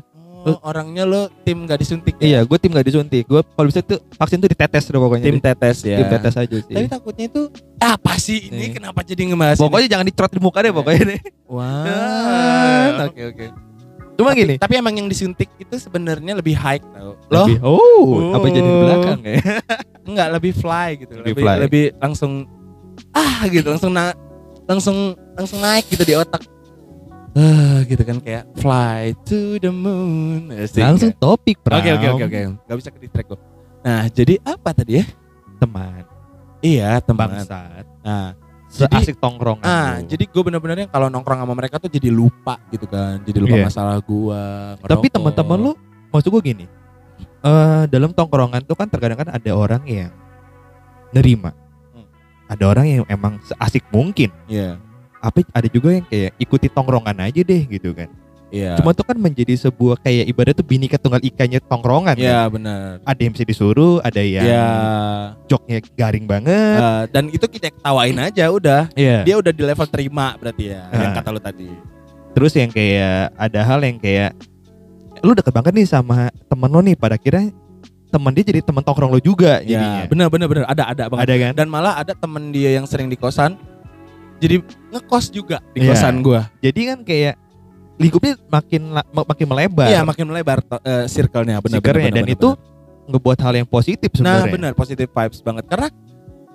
oh, 0.44 0.60
orangnya 0.62 1.02
lo 1.02 1.32
tim 1.40 1.56
nggak 1.58 1.78
disuntik 1.78 2.14
ya? 2.16 2.24
Iya, 2.26 2.40
gue 2.44 2.58
tim 2.58 2.68
gak 2.68 2.84
disuntik. 2.84 3.24
Gue 3.24 3.40
kalau 3.40 3.64
bisa 3.64 3.80
tuh 3.80 3.96
vaksin 4.12 4.36
tuh 4.38 4.46
ditetes 4.46 4.84
deh 4.84 5.00
pokoknya. 5.00 5.24
tim 5.24 5.40
tetes 5.40 5.76
ya 5.82 5.96
Tim 5.96 6.08
tetes 6.10 6.34
aja 6.36 6.56
sih. 6.60 6.68
tapi 6.70 6.84
takutnya 6.86 7.24
itu 7.26 7.42
apa 7.80 8.12
sih 8.16 8.52
ini 8.52 8.68
Iya. 8.68 8.76
kenapa 8.76 9.00
jadi 9.00 9.24
ngebahas 9.24 9.56
ini? 9.56 9.64
Pokoknya 9.64 9.88
jangan 9.88 10.04
dicerot 10.04 10.30
di 10.30 10.40
muka 10.40 10.58
deh 10.60 10.68
pokoknya 10.70 11.02
deh. 11.08 11.20
Wah, 11.48 11.88
Ah. 11.88 13.04
oke 13.08 13.22
oke. 13.26 13.46
Cuma 14.14 14.30
Tapi- 14.30 14.40
gini. 14.40 14.54
Tapi 14.56 14.74
emang 14.74 14.94
yang 14.94 15.06
disuntik 15.06 15.50
itu 15.54 15.74
sebenarnya 15.74 16.34
lebih 16.34 16.54
high 16.54 16.78
tau. 16.80 17.18
Loh, 17.26 17.46
Lebih- 17.46 17.60
oh, 17.60 18.30
apa 18.32 18.46
jadi 18.46 18.60
di 18.60 18.70
Oh. 18.70 18.80
belakang 18.80 19.20
ya? 19.22 19.36
enggak 20.08 20.28
lebih 20.32 20.52
fly 20.52 20.88
gitu. 20.96 21.12
Lebih 21.16 21.28
Lebih 21.28 21.42
fly. 21.42 21.56
lebih 21.60 21.84
langsung 21.98 22.32
ah 23.10 23.42
gitu, 23.46 23.66
langsung 23.66 23.90
na 23.90 24.14
langsung 24.64 24.96
langsung 25.34 25.58
naik 25.58 25.88
gitu 25.88 26.02
di 26.02 26.14
otak. 26.14 26.46
Ah, 27.34 27.82
gitu 27.82 27.98
kan 28.00 28.22
kayak 28.22 28.46
fly 28.54 29.10
to 29.24 29.58
the 29.58 29.68
moon. 29.68 30.54
Asik, 30.54 30.78
Langsung 30.78 31.10
kan? 31.10 31.18
topik, 31.20 31.58
Pram. 31.60 31.82
Oke 31.82 31.90
oke 31.90 32.06
oke 32.12 32.24
oke. 32.24 32.40
Gak 32.62 32.76
bisa 32.78 32.88
ke 32.88 32.98
distract 33.00 33.28
gua. 33.28 33.38
Nah, 33.82 34.06
jadi 34.06 34.38
apa 34.40 34.70
tadi 34.70 35.02
ya? 35.02 35.04
Teman, 35.56 36.06
Iya, 36.60 37.02
teman. 37.02 37.34
bangsat. 37.34 37.84
Nah, 38.00 38.38
Jadi- 38.74 39.06
Seasik 39.06 39.22
tongkrongan. 39.22 39.62
ah, 39.62 40.02
lu. 40.02 40.10
jadi 40.10 40.24
gue 40.26 40.42
bener-bener 40.42 40.76
yang 40.82 40.90
kalau 40.90 41.06
nongkrong 41.06 41.38
sama 41.38 41.54
mereka 41.54 41.78
tuh 41.78 41.86
jadi 41.86 42.10
lupa 42.10 42.58
gitu 42.74 42.90
kan. 42.90 43.22
Jadi 43.22 43.38
lupa 43.38 43.54
Iya. 43.54 43.64
masalah 43.70 43.96
gua. 44.02 44.74
Tapi 44.82 45.06
teman-teman 45.06 45.58
lu 45.60 45.72
maksud 46.10 46.30
gue 46.30 46.42
gini. 46.44 46.66
eh 47.44 47.84
dalam 47.86 48.10
tongkrongan 48.10 48.64
tuh 48.64 48.72
kan 48.72 48.88
terkadang 48.88 49.20
kan 49.20 49.28
ada 49.28 49.50
orang 49.52 49.84
yang 49.84 50.08
nerima. 51.12 51.52
Hmm. 51.92 52.08
Ada 52.48 52.64
orang 52.66 52.86
yang 52.88 53.04
emang 53.06 53.36
seasik 53.44 53.84
mungkin. 53.92 54.32
Iya. 54.48 54.80
Apa 55.20 55.44
ada 55.52 55.68
juga 55.68 55.92
yang 55.92 56.04
kayak 56.04 56.34
ikuti 56.36 56.66
tongkrongan 56.66 57.20
aja 57.20 57.40
deh 57.40 57.62
gitu 57.68 57.92
kan. 57.92 58.08
Iya. 58.54 58.78
Cuma 58.78 58.94
tuh 58.94 59.02
kan 59.02 59.18
menjadi 59.18 59.58
sebuah 59.58 59.98
kayak 59.98 60.30
ibarat 60.30 60.54
tuh 60.54 60.62
binika 60.62 60.94
tunggal 60.94 61.18
ikannya 61.18 61.58
tongkrongan. 61.60 62.14
Iya 62.14 62.46
kan. 62.46 62.54
benar. 62.54 62.82
Ada 63.02 63.20
yang 63.20 63.32
bisa 63.34 63.44
disuruh, 63.44 63.98
ada 63.98 64.22
yang 64.22 64.46
Iya. 64.46 64.66
joknya 65.44 65.78
garing 65.92 66.24
banget. 66.24 66.78
Eh, 66.78 67.02
dan 67.10 67.24
itu 67.28 67.42
kita 67.44 67.68
ketawain 67.68 68.14
aja 68.16 68.46
udah. 68.46 68.86
Iya. 68.94 69.26
Dia 69.26 69.34
udah 69.34 69.50
di 69.50 69.62
level 69.64 69.86
terima 69.90 70.38
berarti 70.38 70.70
ya. 70.70 70.86
Yang 70.88 71.10
Ah. 71.10 71.14
kata 71.18 71.28
lu 71.28 71.40
tadi. 71.42 71.68
Terus 72.30 72.52
yang 72.54 72.70
kayak 72.70 73.34
ada 73.34 73.60
hal 73.60 73.82
yang 73.82 73.98
kayak 73.98 74.30
lu 75.18 75.34
deket 75.34 75.50
banget 75.50 75.72
nih 75.72 75.86
sama 75.86 76.30
temen 76.44 76.68
lo 76.68 76.78
nih 76.78 76.94
pada 76.94 77.14
kira 77.14 77.50
temen 78.08 78.30
dia 78.30 78.44
jadi 78.44 78.62
temen 78.62 78.78
tongkrong 78.78 79.10
lo 79.10 79.18
juga 79.18 79.58
Ya, 79.60 79.74
jadinya. 79.74 80.02
benar 80.06 80.26
benar 80.30 80.46
benar 80.46 80.64
ada 80.68 80.84
ada 80.86 81.04
banget. 81.08 81.22
Ada 81.24 81.34
kan? 81.36 81.52
Dan 81.56 81.66
malah 81.66 81.94
ada 81.96 82.12
temen 82.12 82.54
dia 82.54 82.70
yang 82.72 82.86
sering 82.86 83.10
di 83.10 83.16
kosan 83.16 83.58
jadi 84.36 84.60
ngekos 84.90 85.30
juga 85.30 85.58
di 85.72 85.82
Iya. 85.82 85.90
kosan 85.90 86.20
gua. 86.20 86.46
Jadi 86.60 86.80
kan 86.84 86.98
kayak 87.02 87.34
lingkupnya 87.94 88.34
makin 88.50 88.82
makin 89.14 89.46
melebar. 89.46 89.86
Iya, 89.86 90.02
makin 90.02 90.24
melebar 90.26 90.58
eh, 90.82 91.06
circle-nya 91.06 91.62
benar 91.62 91.78
benar, 91.78 92.10
dan 92.10 92.26
benar, 92.26 92.34
itu 92.34 92.48
benar. 92.54 93.06
ngebuat 93.14 93.38
hal 93.38 93.52
yang 93.54 93.68
positif 93.68 94.10
Nah, 94.18 94.18
sebenarnya. 94.42 94.52
benar 94.52 94.72
positive 94.74 95.10
vibes 95.10 95.40
banget 95.44 95.64
karena 95.68 95.88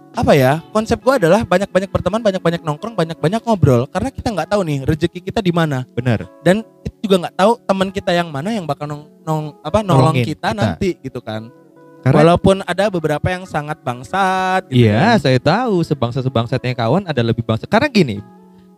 apa 0.10 0.34
ya 0.34 0.58
konsep 0.74 0.98
gua 1.06 1.22
adalah 1.22 1.46
banyak-banyak 1.46 1.90
berteman 1.94 2.20
banyak-banyak 2.26 2.66
nongkrong 2.66 2.98
banyak-banyak 2.98 3.42
ngobrol 3.46 3.86
karena 3.86 4.10
kita 4.10 4.28
nggak 4.34 4.50
tahu 4.50 4.62
nih 4.66 4.82
rezeki 4.82 5.22
kita 5.22 5.38
di 5.38 5.54
mana 5.54 5.86
Benar. 5.94 6.26
dan 6.42 6.66
kita 6.82 6.98
juga 7.06 7.16
nggak 7.24 7.36
tahu 7.38 7.52
teman 7.62 7.90
kita 7.94 8.12
yang 8.18 8.28
mana 8.34 8.50
yang 8.50 8.66
bakal 8.66 8.90
nong, 8.90 9.06
nong 9.22 9.62
apa 9.62 9.86
nolong 9.86 10.10
Nolongin 10.18 10.26
kita, 10.26 10.50
kita. 10.50 10.58
nanti 10.58 10.98
gitu 11.06 11.22
kan 11.22 11.54
Karena 12.02 12.16
walaupun 12.26 12.66
ada 12.66 12.90
beberapa 12.90 13.28
yang 13.30 13.46
sangat 13.46 13.78
bangsat 13.86 14.66
gitu 14.72 14.88
iya, 14.88 15.14
kan. 15.14 15.30
saya 15.30 15.38
tahu 15.38 15.84
sebangsa 15.86 16.26
sebangsatnya 16.26 16.72
kawan 16.74 17.04
ada 17.04 17.20
lebih 17.20 17.44
bangsa. 17.44 17.68
Karena 17.68 17.92
gini, 17.92 18.24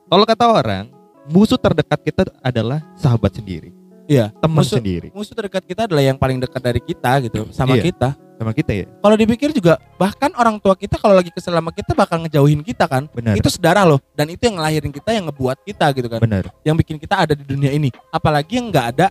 kalau 0.09 0.25
kata 0.25 0.41
orang, 0.49 0.89
musuh 1.25 1.57
terdekat 1.57 1.99
kita 1.99 2.21
adalah 2.39 2.81
sahabat 2.93 3.33
sendiri. 3.33 3.69
Iya, 4.05 4.27
teman 4.35 4.59
musuh- 4.59 4.75
sendiri 4.75 5.07
musuh 5.11 5.31
terdekat 5.31 5.63
kita 5.63 5.87
adalah 5.87 6.03
yang 6.03 6.15
paling 6.15 6.35
dekat 6.37 6.59
dari 6.59 6.81
kita 6.81 7.11
gitu 7.21 7.47
sama 7.49 7.75
Iya. 7.75 7.83
kita 7.85 8.09
sama 8.35 8.51
kita 8.51 8.71
ya. 8.73 8.85
kalau 8.97 9.15
dipikir 9.15 9.49
juga 9.51 9.77
bahkan 9.95 10.33
orang 10.33 10.57
tua 10.57 10.73
kita 10.73 10.97
kalau 10.97 11.13
lagi 11.13 11.29
kesel 11.29 11.53
sama 11.53 11.69
kita 11.69 11.93
bakal 11.93 12.19
ngejauhin 12.19 12.59
kita 12.59 12.89
kan 12.89 13.05
Benar. 13.07 13.37
itu 13.37 13.47
saudara 13.47 13.85
loh 13.85 14.01
dan 14.11 14.27
itu 14.27 14.41
yang 14.41 14.57
ngelahirin 14.57 14.89
kita 14.89 15.13
yang 15.13 15.29
ngebuat 15.29 15.61
kita 15.61 15.85
gitu 15.93 16.07
kan 16.09 16.19
Benar. 16.19 16.49
yang 16.59 16.73
bikin 16.73 16.97
kita 16.97 17.23
ada 17.23 17.31
di 17.31 17.45
dunia 17.45 17.69
ini 17.69 17.87
apalagi 18.09 18.57
yang 18.57 18.67
nggak 18.67 18.87
ada 18.91 19.07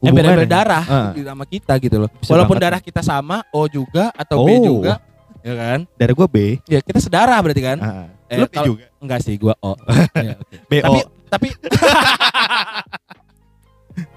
ya. 0.00 0.48
darah 0.48 0.84
Ah. 0.86 1.10
gitu 1.12 1.26
sama 1.26 1.44
kita 1.44 1.74
gitu 1.76 1.96
loh 1.98 2.10
Bisa 2.14 2.30
walaupun 2.32 2.56
banget. 2.56 2.64
darah 2.64 2.80
kita 2.80 3.00
sama 3.00 3.36
O 3.50 3.66
juga 3.66 4.10
atau 4.12 4.42
B 4.42 4.50
Oh. 4.54 4.64
juga 4.78 5.02
ya 5.38 5.54
kan 5.54 5.78
Dari 5.92 6.12
gua 6.14 6.26
B. 6.26 6.36
ya 6.64 6.78
kita 6.80 6.98
saudara 6.98 7.36
berarti 7.36 7.60
kan 7.60 7.78
Ah. 7.78 8.06
Eh, 8.26 8.38
Lu 8.38 8.46
B 8.46 8.54
juga. 8.64 8.84
enggak 8.96 9.20
sih 9.20 9.34
gua 9.36 9.58
O 9.58 9.74
Ya, 10.16 10.38
oke. 10.38 10.56
BO. 10.66 10.80
tapi 10.80 11.00
tapi 11.32 11.48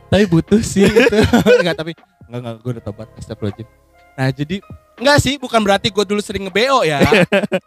tapi 0.07 0.23
butuh 0.27 0.61
sih 0.61 0.85
itu 0.85 1.17
enggak 1.59 1.75
tapi 1.75 1.91
enggak 2.27 2.39
enggak 2.39 2.55
gue 2.61 2.71
udah 2.75 2.83
tobat 2.83 3.07
astagfirullahaladzim 3.15 3.67
nah 4.15 4.27
jadi 4.31 4.55
enggak 4.95 5.17
sih 5.19 5.35
bukan 5.35 5.59
berarti 5.59 5.91
gue 5.91 6.05
dulu 6.05 6.21
sering 6.23 6.47
nge-BO 6.47 6.83
ya 6.83 7.03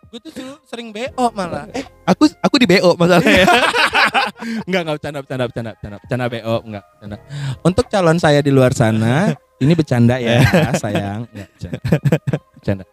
gue 0.09 0.21
tuh 0.23 0.33
dulu 0.33 0.55
sering 0.65 0.89
BO 0.89 1.25
malah 1.33 1.69
eh 1.73 1.85
aku 2.05 2.25
aku 2.41 2.57
di 2.57 2.65
BO 2.65 2.97
masalahnya. 2.97 3.45
enggak 4.65 4.81
enggak 4.81 4.95
bercanda 4.97 5.19
bercanda 5.21 5.45
bercanda 5.45 5.71
bercanda 5.77 5.97
bercanda 6.01 6.25
BO 6.27 6.55
enggak 6.65 6.85
bercanda 6.89 7.17
untuk 7.61 7.85
calon 7.89 8.17
saya 8.17 8.41
di 8.41 8.49
luar 8.49 8.73
sana 8.73 9.37
Ini 9.59 9.75
bercanda 9.75 10.23
ya, 10.23 10.39
sayang. 10.79 11.27
Nggak, 11.35 11.49
bercanda. 11.51 11.81
bercanda. 12.55 12.85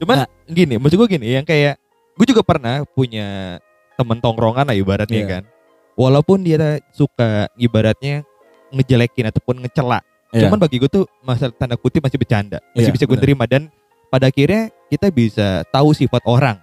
Cuman 0.00 0.16
Nah. 0.24 0.28
gini, 0.48 0.80
maksud 0.80 0.96
gue 0.96 1.08
gini, 1.12 1.36
yang 1.36 1.44
kayak 1.44 1.76
gue 2.16 2.26
juga 2.26 2.40
pernah 2.40 2.80
punya 2.88 3.60
temen 3.92 4.16
tongkrongan 4.16 4.64
lah 4.64 4.72
ibaratnya 4.72 5.20
Iya. 5.20 5.28
kan. 5.28 5.42
Walaupun 5.92 6.40
dia 6.40 6.80
suka 6.90 7.46
ibaratnya 7.54 8.24
ngejelekin 8.72 9.28
ataupun 9.28 9.60
ngecela. 9.60 10.00
Iya. 10.32 10.48
Cuman 10.48 10.56
bagi 10.56 10.80
gue 10.80 10.88
tuh 10.88 11.04
masalah 11.20 11.52
tanda 11.52 11.76
kutip 11.76 12.00
masih 12.00 12.16
bercanda. 12.16 12.58
Masih 12.72 12.88
Iya, 12.88 12.94
bisa 12.96 13.04
gue 13.04 13.12
benar. 13.14 13.24
terima 13.28 13.44
dan 13.44 13.62
pada 14.08 14.32
akhirnya 14.32 14.72
kita 14.88 15.12
bisa 15.12 15.64
tahu 15.68 15.92
sifat 15.92 16.24
orang. 16.24 16.56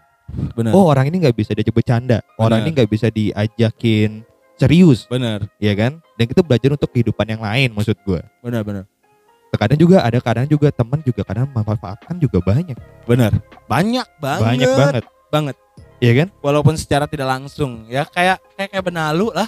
bener. 0.54 0.70
Oh 0.78 0.86
orang 0.86 1.10
ini 1.10 1.26
nggak 1.26 1.34
bisa 1.34 1.58
diajak 1.58 1.74
bercanda. 1.74 2.22
Orang 2.38 2.62
Benar. 2.62 2.70
ini 2.70 2.78
nggak 2.78 2.90
bisa 2.90 3.08
diajakin 3.10 4.22
serius, 4.62 5.10
bener, 5.10 5.50
ya 5.58 5.74
kan? 5.74 5.98
Dan 6.20 6.30
kita 6.30 6.46
belajar 6.46 6.70
untuk 6.76 6.92
kehidupan 6.94 7.26
yang 7.26 7.42
lain 7.42 7.74
maksud 7.74 7.98
gue. 8.06 8.22
bener, 8.46 8.62
bener, 8.62 8.84
Kadang 9.50 9.82
juga 9.82 10.06
ada 10.06 10.22
kadang 10.22 10.46
juga 10.46 10.70
teman 10.70 11.02
juga 11.02 11.26
kadang 11.26 11.50
memanfaatkan 11.50 12.22
juga 12.22 12.38
banyak. 12.46 12.78
bener. 13.10 13.34
Banyak 13.66 14.06
banget. 14.22 14.44
banyak 14.46 14.70
banget. 14.78 15.04
banget. 15.34 15.56
Iya 16.00 16.24
kan? 16.24 16.28
Walaupun 16.40 16.76
secara 16.80 17.06
tidak 17.06 17.28
langsung, 17.28 17.84
ya 17.92 18.08
kayak 18.08 18.40
kayak 18.56 18.70
kayak 18.72 18.86
benalu 18.88 19.32
lah. 19.36 19.48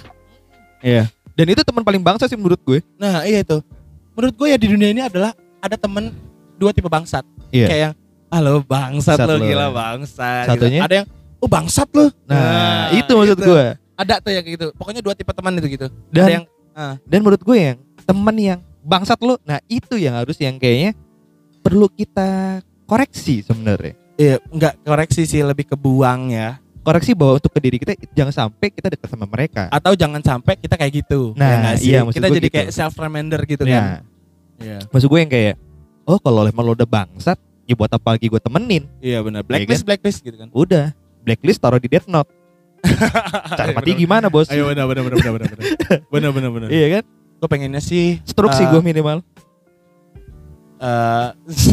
Iya. 0.84 1.08
Dan 1.32 1.46
itu 1.48 1.64
teman 1.64 1.80
paling 1.80 2.04
bangsa 2.04 2.28
sih 2.28 2.36
menurut 2.36 2.60
gue. 2.60 2.84
Nah 3.00 3.24
iya 3.24 3.40
itu. 3.40 3.64
Menurut 4.12 4.34
gue 4.36 4.48
ya 4.52 4.58
di 4.60 4.68
dunia 4.68 4.88
ini 4.92 5.00
adalah 5.00 5.32
ada 5.64 5.80
temen 5.80 6.12
dua 6.60 6.76
tipe 6.76 6.92
bangsat. 6.92 7.24
Iya. 7.48 7.66
Kayak 7.72 7.80
yang, 7.80 7.94
halo 8.28 8.60
bangsat 8.60 9.16
Bangsat 9.16 9.28
lo 9.28 9.34
lo. 9.40 9.44
gila 9.48 9.66
bangsat. 9.72 10.46
Satunya? 10.52 10.80
Gitu. 10.80 10.84
Ada 10.84 10.94
yang, 11.00 11.06
oh 11.40 11.48
bangsat 11.48 11.88
lo. 11.96 12.06
Nah, 12.28 12.92
itu 12.92 13.12
maksud 13.16 13.38
itu. 13.40 13.48
gue. 13.48 13.66
Ada 13.96 14.14
tuh 14.20 14.32
yang 14.36 14.44
kayak 14.44 14.56
gitu. 14.60 14.66
Pokoknya 14.76 15.00
dua 15.00 15.14
tipe 15.16 15.32
teman 15.32 15.56
itu 15.56 15.68
gitu. 15.72 15.86
Dan 16.12 16.24
ada 16.24 16.32
yang 16.36 16.44
dan 17.08 17.18
menurut 17.24 17.40
gue 17.44 17.56
yang 17.56 17.78
teman 18.04 18.36
yang 18.36 18.60
bangsat 18.82 19.20
lo, 19.22 19.38
nah 19.46 19.62
itu 19.70 19.94
yang 19.96 20.18
harus 20.18 20.36
yang 20.42 20.58
kayaknya 20.58 20.92
perlu 21.62 21.86
kita 21.86 22.60
koreksi 22.84 23.46
sebenarnya. 23.46 23.94
Iya, 24.16 24.36
enggak 24.48 24.74
koreksi 24.82 25.22
sih 25.24 25.40
lebih 25.40 25.64
ke 25.64 25.76
buang 25.76 26.30
ya. 26.30 26.58
Koreksi 26.82 27.14
bahwa 27.14 27.38
untuk 27.38 27.54
ke 27.54 27.60
diri 27.62 27.76
kita 27.78 27.94
jangan 28.10 28.34
sampai 28.34 28.66
kita 28.68 28.90
dekat 28.90 29.06
sama 29.06 29.22
mereka. 29.24 29.70
Atau 29.70 29.94
jangan 29.94 30.18
sampai 30.18 30.58
kita 30.58 30.74
kayak 30.74 30.92
gitu. 31.06 31.30
Nah, 31.38 31.46
ya 31.46 31.56
nggak 31.56 31.74
sih? 31.78 31.86
iya, 31.88 31.98
maksud 32.02 32.18
kita 32.18 32.28
jadi 32.28 32.48
gitu. 32.50 32.56
kayak 32.58 32.68
self 32.74 32.94
reminder 32.98 33.40
gitu 33.46 33.62
Nah, 33.62 33.70
kan. 33.70 33.84
Iya. 34.58 34.78
maksud 34.90 35.06
gue 35.06 35.18
yang 35.18 35.30
kayak 35.30 35.54
oh 36.06 36.18
kalau 36.18 36.42
emang 36.42 36.62
lo 36.62 36.74
udah 36.74 36.86
bangsat, 36.86 37.38
ya 37.66 37.74
buat 37.74 37.90
apa 37.90 38.18
lagi 38.18 38.26
gue 38.26 38.40
temenin? 38.42 38.84
Iya 38.98 39.22
benar. 39.22 39.46
Blacklist 39.46 39.86
blacklist 39.86 40.18
gitu 40.20 40.34
kan. 40.34 40.50
Udah, 40.50 40.90
blacklist 41.22 41.62
taruh 41.62 41.78
di 41.78 41.86
Death 41.86 42.10
Note. 42.10 42.30
Cara 43.58 43.70
mati 43.70 43.94
gimana 43.94 44.26
bos? 44.26 44.50
Ayo 44.50 44.66
benar 44.66 44.90
benar 44.90 45.06
benar 45.06 45.18
benar 45.22 45.48
benar. 45.54 45.64
Benar 46.10 46.30
benar 46.34 46.50
benar. 46.50 46.68
Iya 46.68 46.86
kan? 46.98 47.04
Gue 47.38 47.48
pengennya 47.48 47.78
sih 47.78 48.18
Stroke 48.22 48.54
sih 48.54 48.66
Eh, 48.66 48.70
gue 48.70 48.82
minimal. 48.82 49.22
Eh 50.82 51.28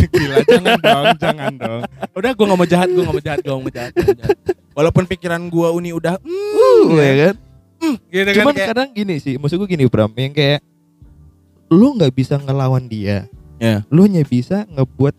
gila 0.07 0.37
jangan 0.45 0.77
dong, 0.79 1.05
jangan 1.17 1.53
dong. 1.55 1.81
Udah 2.13 2.31
gue 2.31 2.45
nggak 2.45 2.59
mau 2.59 2.67
jahat, 2.67 2.87
gue 2.87 3.01
nggak 3.01 3.15
mau 3.15 3.23
jahat, 3.23 3.39
gue 3.39 3.49
nggak 3.49 3.63
mau 3.63 3.73
jahat. 3.73 3.91
nggak 3.91 4.05
mau 4.05 4.19
jahat. 4.19 4.37
Walaupun 4.71 5.03
pikiran 5.05 5.41
gue 5.43 5.67
uni 5.71 5.89
udah 5.89 6.21
Uh, 6.21 6.85
mm, 6.85 6.95
ya 6.95 7.13
kan? 7.19 7.35
gitu 8.05 8.29
Cuman 8.35 8.45
kan 8.45 8.55
kayak, 8.55 8.69
kadang 8.69 8.89
gini 8.91 9.15
sih, 9.17 9.33
maksud 9.35 9.57
gue 9.57 9.67
gini 9.67 9.87
Bram, 9.87 10.11
yang 10.13 10.29
kayak 10.29 10.61
lu 11.67 11.95
nggak 11.95 12.11
bisa 12.11 12.35
ngelawan 12.35 12.85
dia, 12.85 13.25
Iya. 13.57 13.81
lu 13.87 14.03
hanya 14.03 14.21
bisa 14.21 14.67
ngebuat 14.67 15.15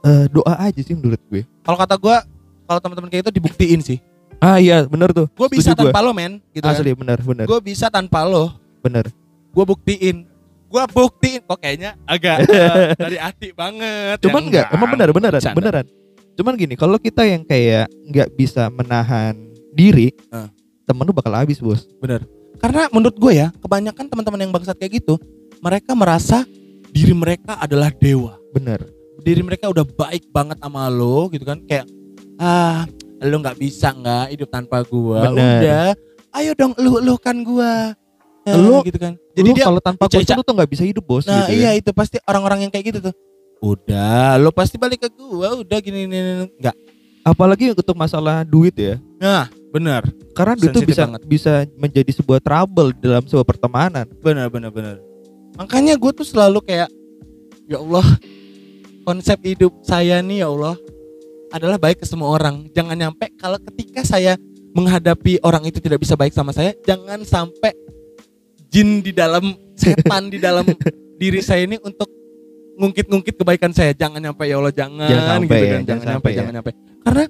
eh, 0.00 0.26
doa 0.28 0.54
aja 0.56 0.80
sih 0.80 0.94
menurut 0.94 1.20
gue. 1.26 1.42
kalau 1.60 1.76
kata 1.76 1.94
gue 1.94 2.16
kalau 2.64 2.80
teman-teman 2.80 3.08
kayak 3.08 3.22
itu 3.24 3.32
dibuktiin 3.34 3.80
sih. 3.82 3.98
Ah 4.38 4.56
iya 4.56 4.86
bener 4.86 5.10
tuh, 5.10 5.28
Gue 5.28 5.50
bisa 5.50 5.74
Setuju 5.74 5.90
tanpa 5.90 6.00
lo 6.00 6.14
men, 6.14 6.40
gitu 6.50 6.62
kan. 6.62 6.72
asli 6.72 6.96
bener 6.96 7.18
bener 7.20 7.44
Gue 7.44 7.60
bisa 7.60 7.92
tanpa 7.92 8.24
lo, 8.24 8.56
bener. 8.80 9.10
gue 9.50 9.64
buktiin. 9.66 10.29
Gue 10.70 10.84
buktiin 10.86 11.42
kok 11.42 11.58
kayaknya 11.58 11.98
agak 12.06 12.46
eh, 12.46 12.94
dari 12.94 13.18
hati 13.18 13.50
banget. 13.50 14.22
Cuman 14.22 14.40
Ya 14.46 14.48
nggak, 14.48 14.66
emang 14.78 14.88
bener 14.94 15.08
beneran 15.10 15.42
beneran. 15.50 15.86
Cuman 16.38 16.54
gini, 16.54 16.74
kalau 16.78 16.96
kita 16.96 17.26
yang 17.26 17.42
kayak 17.42 17.90
nggak 18.06 18.28
bisa 18.38 18.70
menahan 18.70 19.34
diri, 19.74 20.14
Ah. 20.30 20.46
temen 20.86 21.02
lu 21.02 21.12
bakal 21.12 21.34
habis 21.34 21.58
bos. 21.58 21.90
Karena 22.60 22.86
menurut 22.94 23.18
gue 23.18 23.32
ya, 23.34 23.50
kebanyakan 23.58 24.06
teman-teman 24.06 24.40
yang 24.46 24.52
bangsat 24.54 24.78
kayak 24.78 25.02
gitu, 25.02 25.18
mereka 25.58 25.92
merasa 25.98 26.46
diri 26.94 27.12
mereka 27.12 27.58
adalah 27.58 27.90
dewa. 27.90 28.38
Bener. 28.54 28.78
Diri 29.20 29.42
mereka 29.42 29.68
udah 29.68 29.84
baik 29.84 30.30
banget 30.30 30.56
sama 30.62 30.86
lo 30.88 31.28
gitu 31.28 31.44
kan, 31.44 31.60
kayak 31.66 31.84
ah 32.40 32.86
lo 33.20 33.36
nggak 33.36 33.58
bisa 33.60 33.92
nggak 33.92 34.32
hidup 34.32 34.48
tanpa 34.48 34.80
gua. 34.86 35.28
Bener. 35.28 35.60
Udah, 35.60 35.88
ayo 36.40 36.50
dong 36.56 36.72
lu 36.80 37.02
lu 37.04 37.14
kan 37.20 37.42
gua. 37.44 37.92
Ya, 38.50 38.56
Lu- 38.58 38.82
gitu 38.82 38.98
kan. 38.98 39.14
Jadi 39.14 39.38
Jadi 39.38 39.50
dia 39.56 39.64
kalau 39.70 39.80
tanpa 39.80 40.04
gue 40.10 40.20
lu 40.20 40.42
tuh 40.42 40.54
nggak 40.58 40.70
bisa 40.70 40.84
hidup 40.84 41.04
bos. 41.06 41.24
Nah 41.24 41.46
gitu 41.46 41.62
iya 41.62 41.70
kan. 41.72 41.80
itu 41.80 41.90
pasti 41.94 42.16
orang-orang 42.26 42.66
yang 42.66 42.72
kayak 42.72 42.86
gitu 42.90 42.98
tuh. 43.10 43.14
Udah, 43.60 44.40
lo 44.40 44.50
pasti 44.56 44.80
balik 44.80 45.04
ke 45.04 45.08
gua, 45.12 45.52
udah 45.60 45.78
gini 45.84 46.08
gini 46.08 46.48
enggak. 46.48 46.76
Apalagi 47.20 47.76
untuk 47.76 47.92
masalah 47.92 48.40
duit 48.40 48.72
ya. 48.72 48.96
Nah, 49.20 49.52
benar. 49.68 50.08
Karena 50.32 50.56
duit 50.56 50.72
tuh 50.72 50.80
bisa 50.80 51.04
banget. 51.04 51.20
bisa 51.28 51.52
menjadi 51.76 52.08
sebuah 52.16 52.40
trouble 52.40 52.96
dalam 52.96 53.20
sebuah 53.28 53.44
pertemanan. 53.44 54.08
Benar 54.24 54.48
benar 54.48 54.72
benar. 54.72 54.96
Makanya 55.60 56.00
gue 56.00 56.12
tuh 56.16 56.24
selalu 56.24 56.64
kayak 56.64 56.88
ya 57.68 57.76
Allah, 57.76 58.06
konsep 59.04 59.36
hidup 59.44 59.76
saya 59.84 60.24
nih 60.24 60.40
ya 60.40 60.48
Allah 60.48 60.74
adalah 61.52 61.76
baik 61.76 62.00
ke 62.00 62.06
semua 62.08 62.32
orang. 62.32 62.64
Jangan 62.72 62.96
nyampe 62.96 63.28
kalau 63.36 63.60
ketika 63.60 64.00
saya 64.08 64.40
menghadapi 64.72 65.42
orang 65.44 65.68
itu 65.68 65.84
tidak 65.84 66.00
bisa 66.00 66.16
baik 66.16 66.32
sama 66.32 66.56
saya, 66.56 66.72
jangan 66.88 67.20
sampai 67.28 67.76
jin 68.70 69.02
di 69.02 69.10
dalam 69.10 69.44
setan 69.74 70.30
di 70.30 70.38
dalam 70.38 70.64
diri 71.20 71.42
saya 71.42 71.66
ini 71.66 71.76
untuk 71.82 72.06
ngungkit-ngungkit 72.78 73.34
kebaikan 73.36 73.74
saya. 73.74 73.92
Jangan 73.92 74.22
nyampe 74.22 74.46
ya 74.46 74.56
Allah, 74.56 74.72
jangan, 74.72 75.04
Jangan 75.04 75.26
sampai 75.28 75.44
gitu 75.44 75.54
ya, 75.54 75.60
kan. 75.60 75.82
jangan 75.82 75.84
Jangan, 75.84 76.00
nyampe, 76.00 76.14
sampai 76.16 76.30
ya. 76.30 76.36
jangan 76.38 76.52
nyampe. 76.54 76.70
Karena 77.00 77.24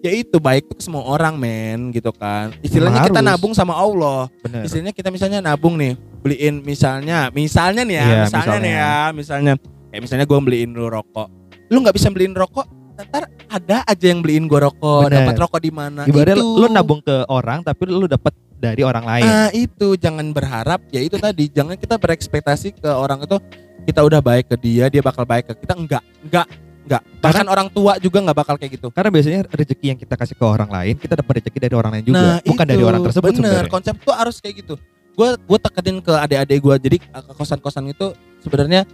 ya 0.00 0.10
itu 0.12 0.36
baik 0.36 0.64
tuh 0.68 0.78
semua 0.80 1.02
orang 1.06 1.34
men 1.36 1.80
gitu 1.90 2.10
kan. 2.12 2.52
Istilahnya 2.60 3.08
kita 3.08 3.20
Harus. 3.20 3.30
nabung 3.32 3.52
sama 3.54 3.74
Allah. 3.76 4.28
Bener. 4.44 4.62
Istilahnya 4.66 4.92
kita 4.92 5.08
misalnya 5.08 5.38
nabung 5.40 5.78
nih, 5.78 5.94
beliin 6.20 6.60
misalnya, 6.60 7.32
misalnya 7.32 7.82
nih 7.86 7.96
ya, 7.96 8.04
Iya, 8.04 8.16
misalnya, 8.20 8.28
misalnya. 8.28 8.58
nih 8.60 8.72
ya, 8.74 8.94
misalnya 9.14 9.52
kayak 9.90 10.02
misalnya 10.04 10.24
gue 10.28 10.38
beliin 10.38 10.70
lu 10.70 10.86
rokok, 10.86 11.28
lu 11.68 11.76
nggak 11.80 11.96
bisa 11.96 12.08
beliin 12.12 12.34
rokok, 12.36 12.66
ntar 13.00 13.24
ada 13.48 13.76
aja 13.82 14.06
yang 14.06 14.20
beliin 14.20 14.44
gue 14.46 14.60
rokok, 14.60 15.08
dapat 15.08 15.34
rokok 15.34 15.60
di 15.60 15.72
mana? 15.72 16.04
Ibaratnya 16.04 16.36
itu. 16.36 16.60
lu 16.60 16.66
nabung 16.68 17.00
ke 17.00 17.24
orang 17.26 17.64
tapi 17.64 17.88
lu 17.88 18.04
dapat 18.04 18.30
dari 18.60 18.84
orang 18.84 19.04
lain. 19.08 19.24
Ah 19.24 19.48
itu 19.56 19.96
jangan 19.96 20.28
berharap, 20.36 20.84
ya 20.92 21.00
itu 21.00 21.16
tadi, 21.16 21.48
jangan 21.48 21.80
kita 21.80 21.96
berekspektasi 21.96 22.76
ke 22.76 22.90
orang 22.92 23.24
itu 23.24 23.40
kita 23.88 24.04
udah 24.04 24.20
baik 24.20 24.52
ke 24.52 24.56
dia, 24.60 24.92
dia 24.92 25.00
bakal 25.00 25.24
baik 25.24 25.48
ke 25.48 25.64
kita, 25.64 25.72
enggak, 25.72 26.04
enggak, 26.20 26.46
enggak. 26.84 27.02
Bahkan 27.24 27.46
orang 27.48 27.68
tua 27.72 27.96
juga 27.96 28.20
nggak 28.20 28.36
bakal 28.36 28.54
kayak 28.60 28.76
gitu. 28.76 28.92
Karena 28.92 29.08
biasanya 29.08 29.40
rezeki 29.48 29.86
yang 29.96 29.98
kita 29.98 30.14
kasih 30.20 30.36
ke 30.36 30.44
orang 30.44 30.68
lain, 30.68 30.94
kita 31.00 31.16
dapat 31.16 31.40
rezeki 31.40 31.58
dari 31.58 31.74
orang 31.74 31.92
lain 31.96 32.04
juga, 32.04 32.20
Nah, 32.20 32.38
bukan 32.44 32.66
itu, 32.68 32.72
dari 32.76 32.82
orang 32.84 33.00
tersebut 33.00 33.30
bener, 33.32 33.40
sebenarnya. 33.40 33.72
konsep 33.72 33.94
tuh 34.04 34.14
harus 34.14 34.36
kayak 34.38 34.54
gitu. 34.60 34.74
Gue 35.16 35.28
gue 35.40 35.58
tekenin 35.58 35.98
ke 36.04 36.12
adik-adik 36.12 36.58
gue, 36.60 36.74
jadi 36.76 36.96
uh, 37.16 37.22
ke 37.24 37.32
kosan-kosan 37.34 37.84
itu 37.88 38.12
sebenarnya 38.44 38.84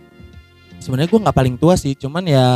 sebenarnya 0.87 1.11
gue 1.11 1.21
nggak 1.21 1.35
paling 1.35 1.57
tua 1.59 1.75
sih, 1.75 1.93
cuman 1.93 2.23
ya 2.23 2.47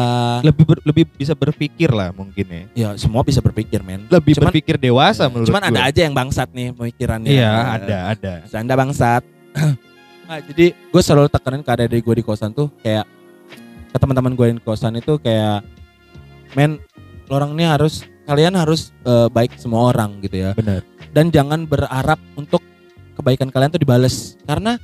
Lebih 0.41 0.63
ber- 0.63 0.85
lebih 0.87 1.05
bisa 1.11 1.35
berpikir 1.35 1.91
lah 1.91 2.15
mungkin 2.15 2.47
ya. 2.47 2.63
ya 2.73 2.89
semua 2.95 3.27
bisa 3.27 3.43
berpikir 3.43 3.83
men. 3.83 4.07
Lebih 4.07 4.39
Cuman- 4.39 4.49
berpikir 4.49 4.79
dewasa 4.79 5.27
Ya, 5.27 5.29
menurut 5.29 5.51
cuman 5.51 5.63
ada 5.67 5.75
gue. 5.77 5.89
aja 5.91 6.01
yang 6.07 6.15
bangsat 6.15 6.49
nih 6.51 6.71
pemikirannya. 6.71 7.27
Iya, 7.29 7.51
ada, 7.51 7.97
ada. 8.15 8.33
Anda 8.49 8.75
bangsat. 8.75 9.23
nah, 10.31 10.39
jadi 10.41 10.71
gue 10.71 11.03
selalu 11.03 11.27
tekenin 11.27 11.61
ke 11.61 11.71
adik-adik 11.71 12.01
gue 12.01 12.15
di 12.17 12.25
kosan 12.25 12.55
tuh 12.55 12.71
kayak 12.79 13.03
ke 13.91 13.99
teman-teman 13.99 14.33
gue 14.33 14.47
di 14.49 14.63
kosan 14.63 14.95
itu 14.95 15.19
kayak 15.19 15.67
men 16.55 16.79
orang 17.27 17.51
ini 17.53 17.67
harus 17.67 18.07
kalian 18.23 18.55
harus 18.55 18.95
eh, 19.03 19.27
baik 19.27 19.59
semua 19.59 19.91
orang 19.91 20.23
gitu 20.23 20.39
ya. 20.41 20.55
Benar. 20.55 20.87
dan 21.11 21.27
jangan 21.29 21.67
berharap 21.67 22.23
untuk 22.35 22.63
kebaikan 23.13 23.51
kalian 23.51 23.69
tuh 23.69 23.83
dibales 23.83 24.39
karena 24.47 24.79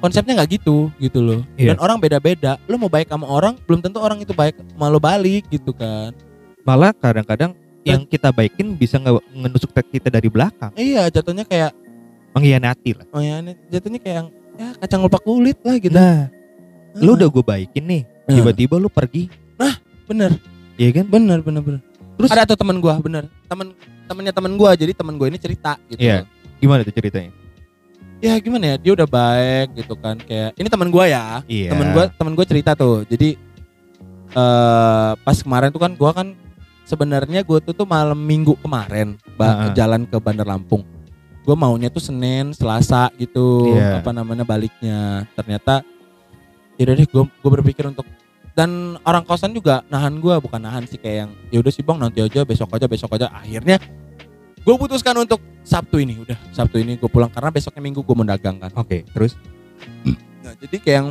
konsepnya 0.00 0.40
nggak 0.40 0.58
gitu 0.58 0.88
gitu 0.96 1.20
loh 1.20 1.40
Iya. 1.54 1.72
dan 1.72 1.76
orang 1.78 2.00
beda-beda 2.00 2.56
lo 2.64 2.76
mau 2.76 2.88
baik 2.88 3.06
sama 3.06 3.24
orang 3.24 3.54
belum 3.64 3.80
tentu 3.80 4.00
orang 4.00 4.18
itu 4.18 4.32
baik 4.32 4.56
sama 4.56 4.88
lo 4.88 4.98
balik 4.98 5.46
gitu 5.48 5.70
kan 5.70 6.12
Malah 6.60 6.92
kadang-kadang 6.92 7.56
yang 7.80 8.04
kita 8.04 8.28
baikin 8.28 8.76
bisa 8.76 9.00
nge- 9.00 9.24
ngenusuk 9.32 9.72
kita 9.72 10.12
dari 10.12 10.28
belakang, 10.28 10.68
iya 10.76 11.08
jatuhnya 11.08 11.48
kayak 11.48 11.72
mengkhianati 12.36 13.00
lah. 13.00 13.06
oh 13.10 13.20
ya 13.24 13.40
ini 13.40 13.56
jatuhnya 13.72 13.96
kayak 13.96 14.16
yang 14.16 14.28
ya 14.54 14.68
kacang 14.76 15.00
lupa 15.00 15.16
kulit 15.18 15.56
lah 15.64 15.80
gitu 15.80 15.96
Nah, 15.96 16.28
lu 17.00 17.12
Ah, 17.12 17.16
udah 17.16 17.28
gue 17.32 17.40
baikin 17.40 17.84
nih, 17.88 18.02
Ah. 18.28 18.36
tiba-tiba 18.36 18.76
lu 18.76 18.92
pergi, 18.92 19.32
bener 20.04 20.34
iya 20.74 20.90
kan? 20.90 21.06
bener 21.06 21.38
bener 21.38 21.62
bener 21.62 21.80
Terus 22.18 22.30
ada 22.34 22.44
tuh 22.44 22.58
teman 22.58 22.82
gua 22.82 22.98
bener 23.00 23.30
temen 23.46 23.72
temennya 24.04 24.34
temen 24.34 24.52
gua 24.58 24.74
jadi 24.74 24.92
temen 24.92 25.14
gua 25.16 25.30
ini 25.30 25.38
cerita 25.38 25.78
gitu 25.88 26.02
Iya. 26.02 26.26
gimana 26.58 26.82
tuh 26.82 26.92
ceritanya? 26.92 27.30
Ya 28.20 28.36
gimana 28.36 28.64
ya 28.64 28.76
dia 28.76 28.92
udah 28.92 29.08
baik 29.08 29.68
gitu 29.74 29.94
kan 29.96 30.16
kayak 30.16 30.52
ini 30.54 30.68
teman 30.68 30.88
gua 30.88 31.04
ya 31.04 31.26
Iya. 31.44 31.72
temen 31.72 31.88
gue 31.90 32.04
temen 32.14 32.32
gue 32.34 32.46
cerita 32.46 32.72
tuh 32.74 33.02
jadi 33.04 33.34
eh 34.30 35.10
pas 35.18 35.36
kemarin 35.36 35.68
tuh 35.68 35.80
kan 35.80 35.92
gue 35.92 36.10
kan 36.12 36.28
sebenarnya 36.84 37.40
gue 37.40 37.58
tuh 37.60 37.72
tuh 37.72 37.84
malam 37.84 38.16
minggu 38.16 38.54
kemarin 38.58 39.18
ba- 39.34 39.66
Heeh. 39.66 39.74
jalan 39.74 40.04
ke 40.04 40.16
Bandar 40.16 40.44
Lampung 40.44 40.84
gue 41.40 41.56
maunya 41.56 41.88
tuh 41.88 41.98
Senin 41.98 42.52
Selasa 42.52 43.08
gitu 43.16 43.72
Iya. 43.72 43.98
apa 43.98 44.10
namanya 44.10 44.44
baliknya 44.44 45.24
ternyata 45.32 45.82
tidak 46.76 46.94
deh 46.94 47.06
gue 47.06 47.24
gue 47.26 47.50
berpikir 47.52 47.84
untuk 47.84 48.06
dan 48.50 48.70
orang 49.02 49.24
kosan 49.24 49.50
juga 49.50 49.80
nahan 49.86 50.18
gue 50.18 50.34
bukan 50.36 50.60
nahan 50.60 50.84
sih 50.84 50.96
kayak 50.96 51.16
yang 51.16 51.30
ya 51.48 51.58
udah 51.58 51.72
sih 51.72 51.80
bang 51.80 51.96
nanti 51.96 52.20
aja 52.20 52.42
besok 52.42 52.70
aja 52.70 52.84
besok 52.84 53.16
aja 53.16 53.30
akhirnya 53.30 53.80
gue 54.60 54.74
putuskan 54.76 55.16
untuk 55.16 55.40
Sabtu 55.60 55.98
ini 55.98 56.16
udah. 56.16 56.36
Sabtu 56.50 56.76
ini 56.76 56.96
gue 56.96 57.06
pulang 57.06 57.28
karena 57.28 57.48
besoknya 57.48 57.80
Minggu 57.80 58.00
gue 58.00 58.14
mau 58.14 58.24
dagang 58.24 58.56
kan. 58.56 58.70
Oke, 58.74 59.04
terus? 59.06 59.36
Nah, 60.40 60.56
jadi 60.56 60.76
kayak 60.76 60.96
yang 60.96 61.08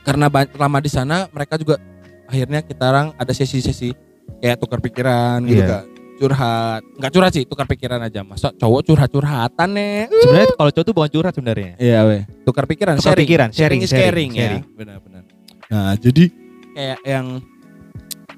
karena 0.00 0.26
lama 0.30 0.78
di 0.78 0.86
sana 0.86 1.26
mereka 1.28 1.58
juga 1.58 1.82
akhirnya 2.24 2.62
kita 2.62 2.84
orang 2.86 3.06
ada 3.14 3.30
sesi-sesi 3.30 3.90
kayak 4.38 4.56
tukar 4.56 4.78
pikiran 4.78 5.42
gitu 5.42 5.58
Iya. 5.58 5.66
kan 5.66 5.84
curhat. 6.14 6.80
Nggak 6.94 7.10
curhat 7.10 7.32
sih 7.34 7.42
tukar 7.42 7.66
pikiran 7.66 7.98
aja. 8.00 8.22
Masa 8.22 8.54
cowok 8.54 8.80
curhat 8.84 9.10
curhatan 9.10 9.68
nih 9.72 10.06
sebenarnya 10.08 10.48
kalau 10.52 10.70
cowok 10.70 10.86
tuh 10.86 10.94
bukan 10.94 11.10
curhat 11.10 11.32
sebenarnya. 11.34 11.72
iya 11.76 12.06
weh. 12.06 12.22
Tukar 12.46 12.64
pikiran 12.64 12.94
Tukar 12.96 13.12
sharing. 13.12 13.26
pikiran, 13.26 13.48
sharing, 13.50 13.80
is 13.82 13.90
sharing, 13.90 14.30
caring, 14.30 14.30
sharing. 14.32 14.62
ya 14.62 14.76
benar-benar 14.78 15.22
nah 15.64 15.92
jadi 15.98 16.24
kayak 16.70 16.98
yang 17.02 17.26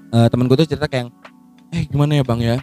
eh 0.08 0.26
temen 0.26 0.44
gue 0.46 0.56
tuh 0.56 0.66
cerita 0.66 0.86
kayak 0.86 1.02
yang, 1.04 1.10
eh 1.68 1.82
gimana 1.84 2.12
ya 2.16 2.24
bang 2.24 2.40
ya 2.40 2.56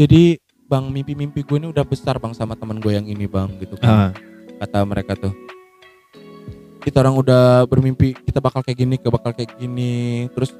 jadi 0.00 0.40
bang 0.64 0.88
mimpi-mimpi 0.88 1.44
gue 1.44 1.56
ini 1.60 1.68
udah 1.68 1.84
besar 1.84 2.16
bang 2.16 2.32
sama 2.32 2.56
teman 2.56 2.80
gue 2.80 2.88
yang 2.88 3.04
ini 3.04 3.28
bang 3.28 3.52
gitu 3.60 3.76
kan. 3.76 4.08
Ah, 4.08 4.10
kata 4.64 4.80
mereka 4.88 5.12
tuh. 5.12 5.34
Kita 6.80 7.04
orang 7.04 7.20
udah 7.20 7.68
bermimpi 7.68 8.16
kita 8.16 8.40
bakal 8.40 8.64
kayak 8.64 8.78
gini 8.80 8.96
ke 8.96 9.12
bakal 9.12 9.36
kayak 9.36 9.52
gini. 9.60 10.24
Terus 10.32 10.56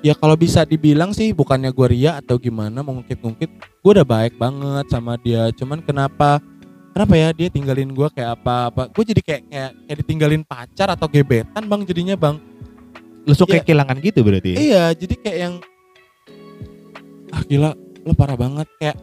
ya 0.00 0.16
kalau 0.16 0.32
bisa 0.32 0.64
dibilang 0.64 1.12
sih 1.12 1.36
bukannya 1.36 1.68
gue 1.68 1.86
ria 1.92 2.16
atau 2.16 2.40
gimana 2.40 2.80
mau 2.80 2.96
ngungkit-ngungkit 2.96 3.50
gue 3.84 3.90
udah 3.92 4.06
baik 4.06 4.40
banget 4.40 4.86
sama 4.88 5.20
dia. 5.20 5.52
Cuman 5.52 5.84
kenapa 5.84 6.40
kenapa 6.96 7.12
ya 7.18 7.28
dia 7.36 7.52
tinggalin 7.52 7.92
gue 7.92 8.08
kayak 8.16 8.40
apa 8.40 8.72
apa? 8.72 8.82
Gue 8.88 9.04
jadi 9.04 9.20
kayak 9.20 9.42
kayak 9.50 9.70
kayak 9.84 9.98
ditinggalin 10.00 10.42
pacar 10.46 10.88
atau 10.88 11.04
gebetan 11.04 11.68
bang 11.68 11.80
jadinya 11.84 12.16
bang. 12.16 12.40
Lu 13.28 13.36
suka 13.36 13.60
Iya. 13.60 13.66
kehilangan 13.66 14.00
gitu 14.00 14.24
berarti. 14.24 14.56
iya 14.56 14.94
jadi 14.96 15.14
kayak 15.20 15.36
yang 15.36 15.54
ah 17.30 17.42
gila 17.44 17.70
lo 18.02 18.12
parah 18.12 18.36
banget 18.36 18.68
kayak 18.78 18.96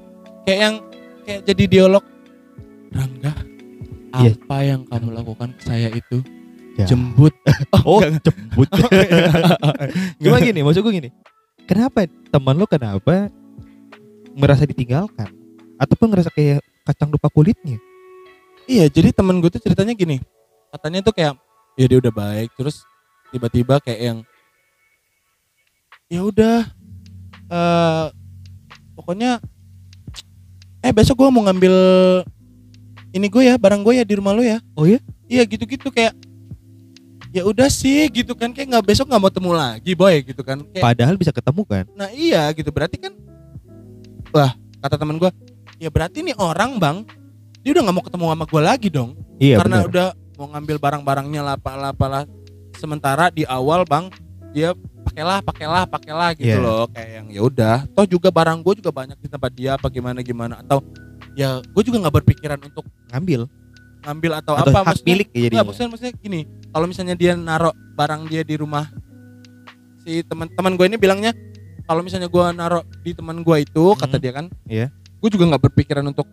kayak 0.44 0.60
yang 0.60 0.76
kayak 1.24 1.42
jadi 1.46 1.64
dialog 1.68 2.04
Rangga 2.90 3.34
Iya. 4.18 4.34
apa 4.34 4.58
yang 4.64 4.82
kamu 4.88 5.10
lakukan 5.14 5.50
ke 5.54 5.62
saya 5.62 5.92
itu 5.92 6.24
Ya. 6.74 6.86
jembut 6.86 7.34
Oh, 7.86 7.98
enggak, 8.02 8.22
jembut. 8.30 8.70
Cuma 10.22 10.38
gini, 10.38 10.62
maksud 10.62 10.86
gue 10.86 10.94
gini. 10.94 11.10
Kenapa 11.66 12.06
teman 12.06 12.54
lu 12.54 12.70
kenapa 12.70 13.34
merasa 14.34 14.62
ditinggalkan? 14.62 15.26
Ataupun 15.76 16.14
ngerasa 16.14 16.30
kayak 16.30 16.62
kacang 16.86 17.10
lupa 17.10 17.28
kulitnya? 17.28 17.82
iya 18.68 18.86
jadi 18.86 19.16
temen 19.16 19.40
gue 19.40 19.48
tuh 19.48 19.64
ceritanya 19.64 19.96
gini 19.96 20.20
katanya 20.70 21.00
tuh 21.00 21.16
kayak 21.16 21.40
ya 21.80 21.88
dia 21.88 21.98
udah 22.04 22.12
baik 22.12 22.52
terus 22.54 22.84
tiba-tiba 23.32 23.80
kayak 23.80 24.02
yang 24.04 24.18
ya 26.08 26.22
udah 26.22 26.68
eh 27.48 28.06
pokoknya 28.98 29.38
eh 30.80 30.90
besok 30.90 31.22
gue 31.22 31.30
mau 31.30 31.46
ngambil 31.46 31.74
ini 33.12 33.28
gue 33.28 33.44
ya 33.44 33.56
barang 33.56 33.82
gue 33.82 33.94
ya 33.94 34.04
di 34.04 34.14
rumah 34.14 34.34
lo 34.34 34.42
ya 34.42 34.58
Oh 34.74 34.84
ya? 34.84 34.98
iya 35.26 35.44
gitu-gitu 35.44 35.88
kayak 35.88 36.18
ya 37.30 37.44
udah 37.44 37.68
sih 37.68 38.08
gitu 38.10 38.34
kan 38.34 38.50
kayak 38.50 38.72
nggak 38.72 38.86
besok 38.88 39.06
nggak 39.06 39.20
mau 39.20 39.30
temu 39.30 39.52
lagi 39.52 39.94
boy 39.94 40.24
gitu 40.24 40.42
kan 40.42 40.64
kayak 40.66 40.82
Padahal 40.84 41.16
bisa 41.16 41.30
ketemu 41.30 41.62
kan? 41.64 41.86
nah 41.94 42.10
iya 42.10 42.50
gitu 42.52 42.70
berarti 42.70 42.98
kan 42.98 43.14
wah 44.30 44.52
kata 44.80 44.96
teman 44.96 45.18
gue 45.18 45.30
ya 45.78 45.88
berarti 45.88 46.24
nih 46.24 46.36
orang 46.36 46.78
bang 46.78 46.98
dia 47.62 47.72
udah 47.72 47.84
nggak 47.84 47.96
mau 47.96 48.06
ketemu 48.06 48.24
sama 48.28 48.46
gue 48.46 48.62
lagi 48.64 48.88
dong 48.90 49.12
Iya 49.38 49.62
karena 49.62 49.76
benar. 49.78 49.90
udah 49.90 50.08
mau 50.34 50.48
ngambil 50.50 50.78
barang-barangnya 50.80 51.42
lah 51.44 51.54
apalah 51.56 51.90
apalah 51.92 52.24
sementara 52.74 53.30
di 53.30 53.44
awal 53.44 53.84
bang 53.84 54.10
dia 54.50 54.74
pakailah 55.18 55.42
pakailah 55.42 55.84
pakailah 55.90 56.30
gitu 56.38 56.46
Iya. 56.46 56.62
loh 56.62 56.86
kayak 56.94 57.10
yang 57.10 57.26
ya 57.28 57.42
udah 57.42 57.78
toh 57.90 58.06
juga 58.06 58.30
barang 58.30 58.62
gue 58.62 58.74
juga 58.78 58.92
banyak 58.94 59.18
di 59.18 59.28
tempat 59.28 59.50
dia 59.50 59.74
apa 59.74 59.90
gimana 59.90 60.22
gimana 60.22 60.62
atau 60.62 60.86
ya 61.34 61.58
gue 61.60 61.84
juga 61.84 61.98
nggak 62.00 62.16
berpikiran 62.22 62.62
untuk 62.62 62.86
Ngambil 63.10 63.50
ngambil 63.98 64.32
atau, 64.38 64.54
atau 64.54 64.70
apa 64.70 64.78
hak 64.78 64.86
maksudnya 64.94 65.10
milik 65.10 65.28
ya 65.28 65.40
jadinya. 65.42 65.64
maksudnya, 65.66 65.90
maksudnya 65.90 66.14
gini, 66.16 66.42
kalau 66.70 66.86
misalnya 66.86 67.16
dia 67.18 67.34
naruh 67.34 67.74
barang 67.92 68.22
dia 68.30 68.40
di 68.40 68.56
rumah 68.56 68.86
si 70.00 70.22
teman-teman 70.24 70.78
gue 70.78 70.86
ini 70.86 70.98
bilangnya 70.98 71.32
kalau 71.84 72.00
misalnya 72.00 72.30
gue 72.30 72.46
naruh 72.54 72.84
di 73.02 73.12
teman 73.12 73.42
gue 73.42 73.58
itu 73.60 73.84
kata 73.98 74.16
Hmm. 74.16 74.24
dia 74.24 74.32
kan, 74.32 74.46
Iya. 74.64 74.88
gue 74.94 75.30
juga 75.30 75.50
nggak 75.50 75.64
berpikiran 75.66 76.06
untuk 76.06 76.30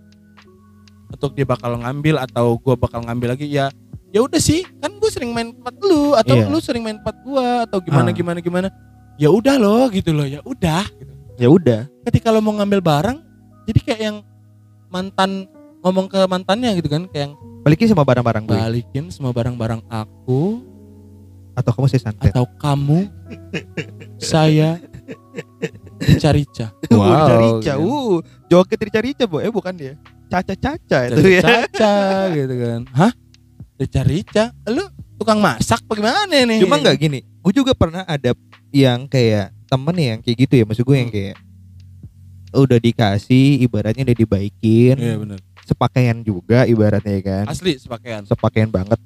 untuk 1.09 1.31
dia 1.33 1.43
bakal 1.43 1.75
ngambil 1.77 2.21
atau 2.21 2.55
gue 2.55 2.75
bakal 2.77 3.01
ngambil 3.03 3.35
lagi 3.35 3.49
ya 3.49 3.73
ya 4.15 4.23
udah 4.23 4.39
sih 4.39 4.63
kan 4.79 4.95
gue 4.95 5.11
sering 5.11 5.31
main 5.31 5.51
tempat 5.51 5.75
lu 5.77 6.15
atau 6.15 6.35
Iya. 6.37 6.47
lu 6.47 6.59
sering 6.59 6.81
main 6.81 6.97
tempat 6.97 7.19
gue 7.19 7.47
atau 7.65 7.79
gimana 7.81 8.09
Ah. 8.09 8.15
gimana 8.15 8.39
gimana 8.39 8.69
ya 9.17 9.27
udah 9.29 9.57
loh 9.57 9.91
gitu 9.91 10.11
loh 10.11 10.23
ya 10.25 10.39
udah 10.43 10.87
gitu. 10.89 11.13
Ya 11.35 11.49
udah. 11.49 11.81
ketika 12.05 12.31
lo 12.31 12.39
mau 12.39 12.55
ngambil 12.55 12.79
barang 12.79 13.19
jadi 13.65 13.79
kayak 13.81 14.01
yang 14.01 14.17
mantan 14.87 15.51
ngomong 15.81 16.07
ke 16.07 16.23
mantannya 16.25 16.71
gitu 16.75 16.87
kan 16.87 17.05
kayak 17.07 17.23
yang 17.25 17.35
Balikin 17.61 17.89
sama 17.89 18.05
barang-barang 18.05 18.45
gue. 18.45 18.55
balikin 18.55 19.05
semua 19.09 19.33
barang-barang 19.33 19.83
aku 19.85 20.63
Atau 21.53 21.71
kamu 21.73 21.87
saya 21.89 22.03
santet. 22.05 22.31
atau 22.31 22.45
kamu 22.55 22.99
saya 24.17 24.79
rica-rica 26.01 26.67
Wow, 26.89 27.03
rica-rica. 27.03 27.73
gitu. 27.73 27.81
Uh, 27.81 28.15
joget 28.47 28.81
rica-rica, 28.81 29.25
Bu. 29.25 29.39
Eh 29.39 29.49
bukan 29.49 29.73
dia. 29.73 29.95
Caca-caca 30.27 30.99
itu 31.09 31.29
ya. 31.31 31.43
Caca 31.43 31.95
gitu 32.33 32.55
kan 32.57 32.81
hah 32.91 33.13
rica-rica 33.75 34.55
lu 34.69 34.87
tukang 35.19 35.39
masak 35.39 35.83
bagaimana 35.87 36.27
nih 36.27 36.63
Cuma 36.63 36.79
nggak 36.79 36.97
gini. 36.99 37.21
Gue 37.43 37.53
juga 37.53 37.73
pernah 37.75 38.03
ada 38.05 38.33
yang 38.71 39.07
kayak 39.07 39.51
temen 39.67 39.97
yang 39.97 40.19
kayak 40.23 40.37
gitu 40.47 40.55
ya. 40.61 40.65
Maksud 40.65 40.85
gue 40.85 40.97
yang 40.97 41.11
Hmm. 41.11 41.19
kayak 41.19 41.37
udah 42.55 42.79
dikasih, 42.79 43.67
ibaratnya 43.67 44.07
udah 44.07 44.19
dibaikin, 44.19 44.95
iya 44.95 45.19
benar 45.19 45.43
sepakaian 45.65 46.21
juga 46.21 46.69
ibaratnya 46.69 47.19
ya 47.19 47.23
kan. 47.25 47.45
asli 47.49 47.81
sepakaian 47.81 48.23
Sepakaian 48.29 48.69
banget. 48.69 49.01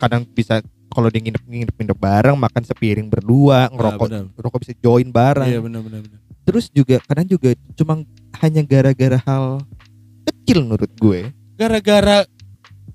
Kadang 0.00 0.24
bisa 0.32 0.64
kalau 0.88 1.12
dia 1.12 1.20
nginep-nginep 1.20 1.76
nginep 1.76 1.98
bareng, 2.00 2.36
makan 2.36 2.62
sepiring 2.64 3.08
berdua, 3.12 3.68
ngerokok, 3.68 4.08
benar. 4.08 4.24
ngerokok 4.32 4.58
bisa 4.64 4.74
join 4.80 5.08
bareng. 5.12 5.46
iya 5.46 5.60
benar 5.60 5.84
benar. 5.84 6.00
Terus 6.48 6.72
juga 6.72 6.96
kadang 7.04 7.28
juga 7.28 7.52
cuma 7.76 8.00
hanya 8.40 8.62
gara-gara 8.64 9.18
hal 9.22 9.60
kecil 10.24 10.64
menurut 10.64 10.90
gue. 10.96 11.30
gara-gara 11.56 12.28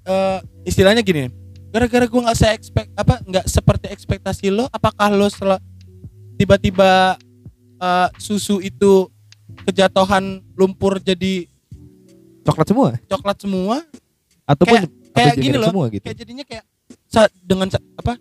eh, 0.04 0.40
istilahnya 0.64 1.02
gini 1.02 1.30
gara-gara 1.70 2.04
gue 2.04 2.22
nggak 2.22 2.36
se 2.36 2.48
expect 2.50 2.92
apa 2.94 3.22
nggak 3.22 3.46
seperti 3.46 3.88
ekspektasi 3.88 4.50
lo 4.50 4.68
apakah 4.68 5.08
lo 5.10 5.26
setelah 5.26 5.60
tiba-tiba 6.36 7.16
eh, 7.78 8.08
susu 8.18 8.60
itu 8.60 9.08
kejatuhan 9.64 10.40
lumpur 10.54 10.98
jadi 10.98 11.48
Coklat 12.42 12.68
semua? 12.68 12.90
coklat 13.06 13.38
semua? 13.38 13.76
Ataupun 14.50 14.82
Kayak- 14.82 15.14
kayak 15.14 15.36
gini 15.38 15.56
loh, 15.56 15.70
semua 15.70 15.86
gitu. 15.88 16.02
kayak 16.02 16.18
jadinya 16.18 16.42
kayak 16.42 16.66
sa- 17.06 17.30
dengan 17.38 17.70
sa- 17.70 17.86
apa 17.94 18.18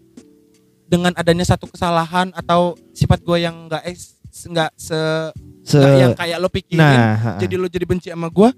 dengan 0.84 1.12
adanya 1.16 1.46
satu 1.46 1.64
kesalahan 1.64 2.28
atau 2.34 2.76
sifat 2.92 3.24
gue 3.24 3.38
yang 3.40 3.56
nggak 3.64 3.80
nggak 4.46 4.70
se 4.76 5.00
Se 5.64 5.78
yang 5.80 6.12
kayak 6.12 6.36
lo 6.36 6.48
pikirin 6.48 6.82
nah, 6.82 7.38
jadi 7.38 7.54
lo 7.56 7.64
jadi 7.64 7.86
benci 7.86 8.08
sama 8.10 8.28
gue 8.28 8.50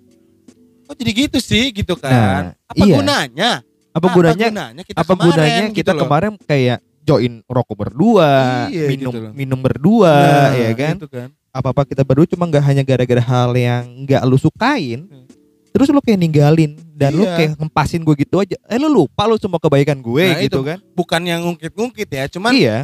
oh 0.92 0.94
jadi 0.94 1.12
gitu 1.18 1.38
sih 1.38 1.72
gitu 1.72 1.96
kan 1.96 2.52
Nah, 2.52 2.68
apa 2.68 2.84
iya. 2.84 2.94
gunanya 2.94 3.50
apa 3.90 4.06
gunanya 4.06 4.46
kita 4.82 4.98
apa 4.98 5.08
kemarin 5.10 5.24
gunanya 5.26 5.62
gitu 5.64 5.74
kita 5.74 5.92
loh. 5.92 6.00
kemarin 6.02 6.32
kayak 6.38 6.78
join 7.02 7.42
rokok 7.44 7.76
berdua, 7.76 8.32
Iya, 8.68 8.86
minum 8.86 9.10
gitu 9.10 9.18
loh. 9.18 9.32
minum 9.34 9.58
berdua, 9.58 10.14
Nah, 10.14 10.50
ya 10.54 10.70
kan? 10.72 10.94
gitu 10.96 11.08
kan 11.08 11.28
Apa 11.50 11.68
apa 11.68 11.82
kita 11.82 12.00
berdua 12.00 12.24
cuma 12.24 12.46
nggak 12.46 12.62
hanya 12.62 12.82
gara-gara 12.82 13.18
hal 13.20 13.50
yang 13.52 13.82
nggak 14.02 14.22
lu 14.22 14.36
sukain, 14.36 15.04
Hmm. 15.04 15.26
terus 15.68 15.88
lu 15.88 15.98
kayak 15.98 16.16
ninggalin 16.16 16.72
dan 16.92 17.10
lu 17.10 17.24
Iya. 17.24 17.34
kayak 17.34 17.50
ngempasin 17.58 18.00
gue 18.00 18.14
gitu 18.18 18.38
aja. 18.38 18.54
Eh 18.64 18.78
lu 18.78 18.88
lupa 18.88 19.26
lu 19.26 19.34
semua 19.36 19.58
kebaikan 19.58 19.98
gue 19.98 20.24
Nah, 20.24 20.40
gitu 20.40 20.56
itu. 20.56 20.60
kan? 20.64 20.78
bukan 20.92 21.20
yang 21.22 21.40
ngungkit-ngungkit 21.42 22.08
ya 22.08 22.24
cuman 22.30 22.52
iya. 22.52 22.76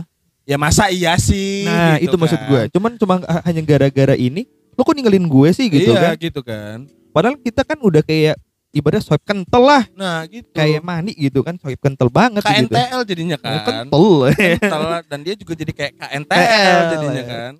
ya 0.42 0.56
masa 0.56 0.88
iya 0.88 1.14
sih 1.14 1.62
Nah 1.62 1.96
gitu 1.96 2.10
itu 2.10 2.16
maksud 2.18 2.36
kan. 2.36 2.48
gue. 2.48 2.62
Cuman 2.70 2.90
cuma 2.96 3.14
ha- 3.22 3.42
hanya 3.42 3.62
gara-gara 3.62 4.12
ini, 4.14 4.44
lu 4.74 4.80
kok 4.80 4.92
ninggalin 4.92 5.24
gue 5.24 5.48
sih 5.52 5.70
gitu 5.70 5.94
iya 5.94 6.10
kan? 6.10 6.12
gitu 6.18 6.40
kan 6.42 6.90
Padahal 7.10 7.36
kita 7.36 7.62
kan 7.62 7.78
udah 7.78 8.00
kayak 8.00 8.36
ibadah 8.68 9.00
swipe 9.00 9.24
kental 9.24 9.64
lah, 9.64 9.82
nah 9.92 10.22
gitu. 10.24 10.44
Kayak 10.52 10.84
mani 10.84 11.16
gitu 11.16 11.40
kan, 11.40 11.56
swipe 11.56 11.80
kental 11.80 12.06
banget 12.08 12.44
gitu. 12.44 12.68
KNTL 12.68 13.00
jadinya 13.02 13.36
Oh, 13.36 13.42
kan. 13.42 13.64
Kental. 13.64 14.04
Kental, 14.60 14.82
dan 15.08 15.18
dia 15.24 15.34
juga 15.34 15.52
jadi 15.56 15.72
kayak 15.72 15.92
KNTL 15.96 16.36
TL, 16.36 16.80
jadinya 16.92 17.22
ya. 17.22 17.26
kan. 17.26 17.52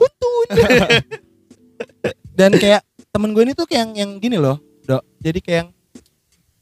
Dan 2.34 2.54
kayak 2.54 2.82
temen 3.10 3.34
gue 3.34 3.42
ini 3.42 3.52
tuh 3.52 3.66
kayak 3.66 3.82
yang, 3.82 3.92
yang 3.96 4.10
gini 4.18 4.36
loh 4.38 4.58
dok. 4.84 5.02
Jadi 5.18 5.38
kayak 5.42 5.58
yang 5.58 5.68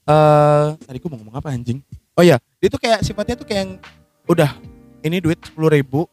eh 0.06 0.66
tadi 0.78 0.96
gue 0.96 1.08
mau 1.10 1.18
ngomong 1.20 1.36
apa 1.36 1.52
anjing? 1.52 1.82
Oh 2.16 2.24
ya 2.24 2.40
dia 2.56 2.68
tuh 2.70 2.80
kayak 2.80 3.04
sifatnya 3.04 3.36
tuh 3.36 3.44
kayak 3.44 3.60
yang 3.66 3.72
udah 4.24 4.50
ini 5.02 5.20
duit 5.20 5.36
sepuluh 5.42 5.68
ribu. 5.68 6.08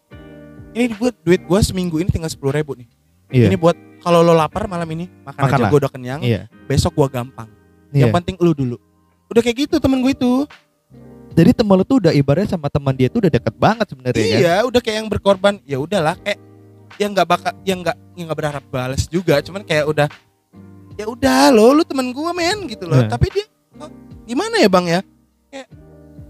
Ini 0.74 0.90
buat 0.98 1.16
duit 1.22 1.46
gue 1.46 1.60
seminggu 1.62 2.02
ini 2.02 2.10
tinggal 2.10 2.28
sepuluh 2.28 2.52
ribu 2.52 2.76
nih. 2.76 2.88
Iya. 3.34 3.50
ini 3.50 3.58
buat 3.58 3.74
kalau 4.04 4.20
lo 4.20 4.36
lapar 4.36 4.68
malam 4.68 4.86
ini 4.92 5.08
makan, 5.24 5.40
aja 5.40 5.48
Makanlah. 5.48 5.70
gue 5.72 5.80
udah 5.80 5.92
kenyang 5.92 6.20
Iya. 6.22 6.42
besok 6.68 6.92
gue 6.94 7.08
gampang 7.10 7.48
Iya. 7.90 8.06
yang 8.06 8.12
penting 8.14 8.36
lu 8.38 8.52
dulu 8.52 8.76
udah 9.28 9.42
kayak 9.42 9.66
gitu 9.66 9.80
temen 9.80 10.04
gue 10.04 10.12
itu 10.12 10.46
Jadi 11.34 11.50
teman 11.50 11.82
lu 11.82 11.84
tuh 11.84 11.98
udah 11.98 12.14
ibaratnya 12.14 12.54
sama 12.54 12.70
teman 12.70 12.94
dia 12.94 13.10
tuh 13.10 13.18
udah 13.18 13.32
deket 13.34 13.58
banget 13.58 13.90
sebenarnya 13.90 14.22
kan. 14.22 14.38
Iya, 14.38 14.56
udah 14.70 14.80
kayak 14.86 14.98
yang 15.02 15.10
berkorban. 15.10 15.58
Ya 15.66 15.82
udahlah, 15.82 16.14
kayak 16.22 16.38
yang 17.02 17.10
nggak 17.10 17.26
bakal, 17.26 17.54
yang 17.66 17.82
nggak, 17.82 17.98
yang 18.14 18.26
nggak 18.30 18.38
berharap 18.38 18.64
balas 18.70 19.10
juga. 19.10 19.42
Cuman 19.42 19.66
kayak 19.66 19.90
udah, 19.90 20.06
ya 20.94 21.10
udah 21.10 21.50
lo, 21.50 21.74
lu 21.74 21.82
teman 21.82 22.14
gua 22.14 22.38
men 22.38 22.70
gitu 22.70 22.86
loh. 22.86 23.02
Nah. 23.02 23.10
Tapi 23.10 23.34
dia, 23.34 23.50
oh, 23.82 23.90
gimana 24.30 24.62
ya 24.62 24.70
bang 24.70 24.86
ya? 24.86 25.00
Kayak 25.50 25.68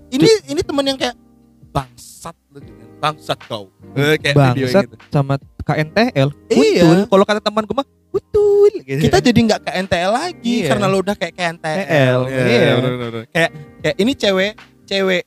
ini, 0.07 0.27
ini 0.47 0.61
teman 0.63 0.85
yang 0.87 0.95
kayak 0.95 1.19
bangsat 1.67 2.35
lu 2.47 2.63
dengan 2.63 2.87
bangsat 3.03 3.39
kau. 3.43 3.67
Eh, 3.99 4.15
kayak 4.23 4.35
video 4.55 4.71
Bangsat 4.71 4.83
gitu. 4.87 4.95
sama 5.11 5.35
KNTL. 5.63 6.29
Iya. 6.47 6.83
Betul. 6.83 6.99
Kalau 7.07 7.25
kata 7.25 7.39
teman 7.39 7.63
gue 7.63 7.75
mah 7.75 7.87
betul 8.13 8.71
gitu. 8.85 9.01
Kita 9.01 9.17
jadi 9.17 9.39
nggak 9.41 9.61
ke 9.65 9.71
NTL 9.87 10.11
lagi 10.13 10.55
Iya. 10.61 10.67
karena 10.69 10.85
lo 10.85 10.97
udah 11.01 11.15
kayak 11.17 11.33
ke 11.33 11.43
NTL. 11.57 11.79
NTL, 11.81 12.19
iya. 12.29 12.73
bener-bener. 12.77 13.23
Kayak, 13.31 13.51
kayak 13.81 13.95
ini 13.97 14.11
cewek, 14.13 14.51
cewek. 14.85 15.23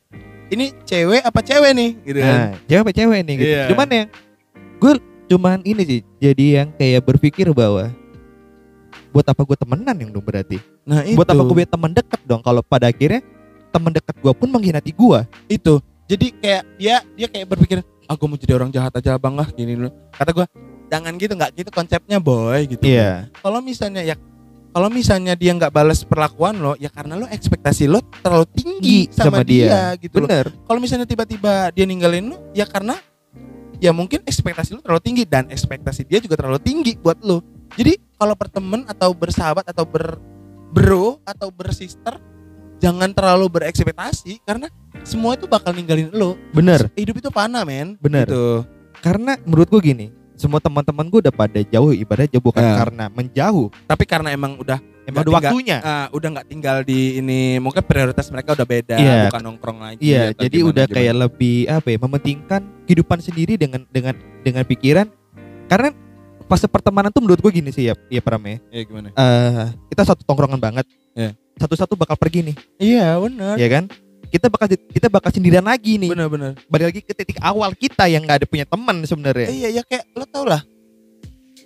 Ini 0.46 0.64
cewek 0.86 1.22
apa 1.26 1.40
cewek 1.42 1.70
nih? 1.74 1.90
Gitu 2.06 2.18
kan. 2.22 2.38
Nah, 2.38 2.48
cewek 2.70 2.82
apa 2.86 2.92
cewek 2.94 3.20
nih 3.26 3.34
gitu. 3.34 3.50
Iya. 3.50 3.64
Cuman 3.74 3.86
yang 3.90 4.08
gue 4.76 4.92
cuman 5.26 5.58
ini 5.66 5.82
sih 5.82 6.00
jadi 6.22 6.44
yang 6.62 6.68
kayak 6.70 7.02
berpikir 7.02 7.50
bahwa 7.50 7.90
buat 9.10 9.26
apa 9.26 9.42
gue 9.42 9.56
temenan 9.56 9.96
yang 9.96 10.10
dong 10.12 10.22
berarti 10.22 10.60
Nah 10.84 11.02
itu. 11.02 11.16
buat 11.18 11.26
apa 11.26 11.42
gue 11.42 11.64
teman 11.66 11.90
dekat 11.90 12.20
dong 12.28 12.44
kalau 12.44 12.60
pada 12.62 12.92
akhirnya 12.92 13.24
teman 13.72 13.90
dekat 13.90 14.12
gue 14.12 14.32
pun 14.36 14.46
mengkhianati 14.46 14.92
gue 14.92 15.20
itu 15.48 15.74
jadi 16.06 16.26
kayak 16.38 16.62
dia 16.78 16.96
dia 17.16 17.26
kayak 17.26 17.46
berpikir 17.50 17.78
ah 18.06 18.14
gue 18.14 18.26
mau 18.26 18.38
jadi 18.38 18.54
orang 18.56 18.70
jahat 18.70 18.94
aja 18.96 19.18
bang 19.18 19.34
lah 19.34 19.48
gini 19.50 19.72
dulu. 19.76 19.90
Kata 20.14 20.30
gue 20.32 20.46
jangan 20.86 21.12
gitu 21.18 21.32
nggak 21.34 21.50
gitu 21.58 21.70
konsepnya 21.74 22.18
boy 22.22 22.60
gitu. 22.66 22.82
Iya. 22.86 23.30
Kalau 23.42 23.60
misalnya 23.60 24.02
ya 24.06 24.16
kalau 24.76 24.92
misalnya 24.92 25.32
dia 25.32 25.56
nggak 25.56 25.72
balas 25.72 26.04
perlakuan 26.04 26.60
lo 26.60 26.76
ya 26.76 26.92
karena 26.92 27.16
lo 27.16 27.24
ekspektasi 27.26 27.88
lo 27.88 28.04
terlalu 28.20 28.44
tinggi 28.52 28.98
sama, 29.08 29.40
dia, 29.40 29.96
gitu 29.96 30.20
loh. 30.20 30.28
Bener. 30.28 30.52
Kalau 30.52 30.78
misalnya 30.78 31.08
tiba-tiba 31.08 31.72
dia 31.72 31.88
ninggalin 31.88 32.36
lo 32.36 32.52
ya 32.52 32.68
karena 32.68 33.00
ya 33.80 33.96
mungkin 33.96 34.20
ekspektasi 34.28 34.76
lo 34.76 34.84
terlalu 34.84 35.00
tinggi 35.00 35.24
dan 35.24 35.48
ekspektasi 35.48 36.04
dia 36.04 36.20
juga 36.20 36.36
terlalu 36.36 36.60
tinggi 36.60 36.92
buat 37.00 37.16
lo. 37.24 37.40
Jadi 37.72 37.96
kalau 38.20 38.36
berteman 38.36 38.84
atau 38.84 39.16
bersahabat 39.16 39.64
atau 39.64 39.88
ber 39.88 40.20
bro 40.76 41.24
atau 41.24 41.48
bersister 41.48 42.20
jangan 42.78 43.10
terlalu 43.10 43.46
berekspektasi 43.50 44.40
karena 44.42 44.68
semua 45.02 45.32
itu 45.32 45.44
bakal 45.44 45.72
ninggalin 45.72 46.10
lo 46.10 46.36
bener 46.50 46.88
hidup 46.92 47.16
itu 47.16 47.28
panah 47.28 47.62
men 47.62 47.96
Bener. 47.96 48.24
gitu. 48.24 48.64
karena 48.98 49.36
menurut 49.42 49.68
gue 49.68 49.82
gini 49.84 50.06
semua 50.32 50.60
teman-teman 50.60 51.06
gue 51.06 51.20
udah 51.22 51.32
pada 51.32 51.60
jauh 51.62 51.90
ibaratnya 51.90 52.28
jauh 52.30 52.44
bukan 52.44 52.60
Ya. 52.60 52.76
karena 52.76 53.04
menjauh 53.08 53.72
tapi 53.86 54.04
karena 54.04 54.28
emang 54.30 54.60
udah 54.60 54.76
emang 55.02 55.22
udah 55.22 55.32
tinggal- 55.32 55.48
waktunya 55.48 55.76
ah, 55.80 56.06
udah 56.10 56.28
nggak 56.30 56.46
tinggal 56.46 56.76
di 56.82 57.00
ini 57.16 57.56
mungkin 57.56 57.80
prioritas 57.80 58.28
mereka 58.28 58.52
udah 58.52 58.66
beda 58.66 58.96
Iya. 58.96 59.16
bukan 59.26 59.40
nongkrong 59.42 59.78
lagi 59.80 60.00
Iya, 60.02 60.22
atau 60.30 60.42
jadi 60.42 60.56
gimana, 60.58 60.68
udah 60.68 60.84
gimana. 60.84 60.96
kayak 60.98 61.14
lebih 61.16 61.56
apa 61.66 61.88
ya, 61.88 61.98
mementingkan 61.98 62.60
kehidupan 62.84 63.18
sendiri 63.18 63.54
dengan 63.54 63.80
dengan 63.88 64.12
dengan 64.42 64.62
pikiran. 64.62 65.06
Karena 65.66 65.88
fase 66.44 66.66
pertemanan 66.66 67.08
tuh 67.08 67.18
menurut 67.18 67.40
gue 67.40 67.52
gini 67.52 67.70
sih 67.70 67.86
ya, 67.86 67.94
ya 68.06 68.20
Pram 68.20 68.38
ya. 68.40 68.60
Iya, 68.68 68.82
gimana 68.84 69.08
Eh, 69.10 69.64
kita 69.88 70.02
satu 70.04 70.20
tongkrongan 70.22 70.60
banget. 70.60 70.84
Iya. 71.12 71.32
Satu-satu 71.56 71.96
bakal 71.96 72.16
pergi 72.16 72.44
nih, 72.44 72.56
iya 72.78 73.16
benar 73.16 73.56
ya 73.56 73.68
kan? 73.70 73.88
Kita 74.26 74.46
bakal 74.46 74.66
kita 74.68 75.06
bakal 75.06 75.30
sendirian 75.30 75.62
lagi 75.62 75.96
nih. 75.96 76.10
benar 76.10 76.28
benar 76.28 76.52
Balik 76.66 76.86
lagi 76.90 77.00
ke 77.00 77.14
titik 77.14 77.38
awal 77.38 77.72
kita 77.72 78.04
yang 78.06 78.20
nggak 78.20 78.42
ada 78.42 78.46
punya 78.46 78.64
teman 78.64 79.00
sebenarnya. 79.02 79.48
iya 79.48 79.68
ya 79.70 79.82
kayak 79.82 80.04
lo 80.12 80.26
tau 80.26 80.44
lah 80.44 80.60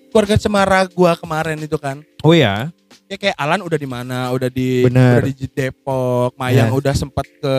keluarga 0.08 0.34
cemara 0.36 0.86
gua 0.86 1.14
kemarin 1.14 1.58
itu 1.58 1.74
kan 1.74 2.02
Oh 2.20 2.30
ya. 2.30 2.70
ya 3.06 3.16
kayak 3.16 3.34
Alan 3.34 3.60
udah 3.60 3.74
di 3.74 3.86
mana 3.86 4.30
udah 4.30 4.46
di 4.46 4.84
Bener. 4.84 5.18
udah 5.18 5.32
di 5.32 5.46
Depok 5.48 6.30
Mayang 6.36 6.68
Ya. 6.68 6.76
udah 6.76 6.94
sempat 6.94 7.26
ke 7.32 7.54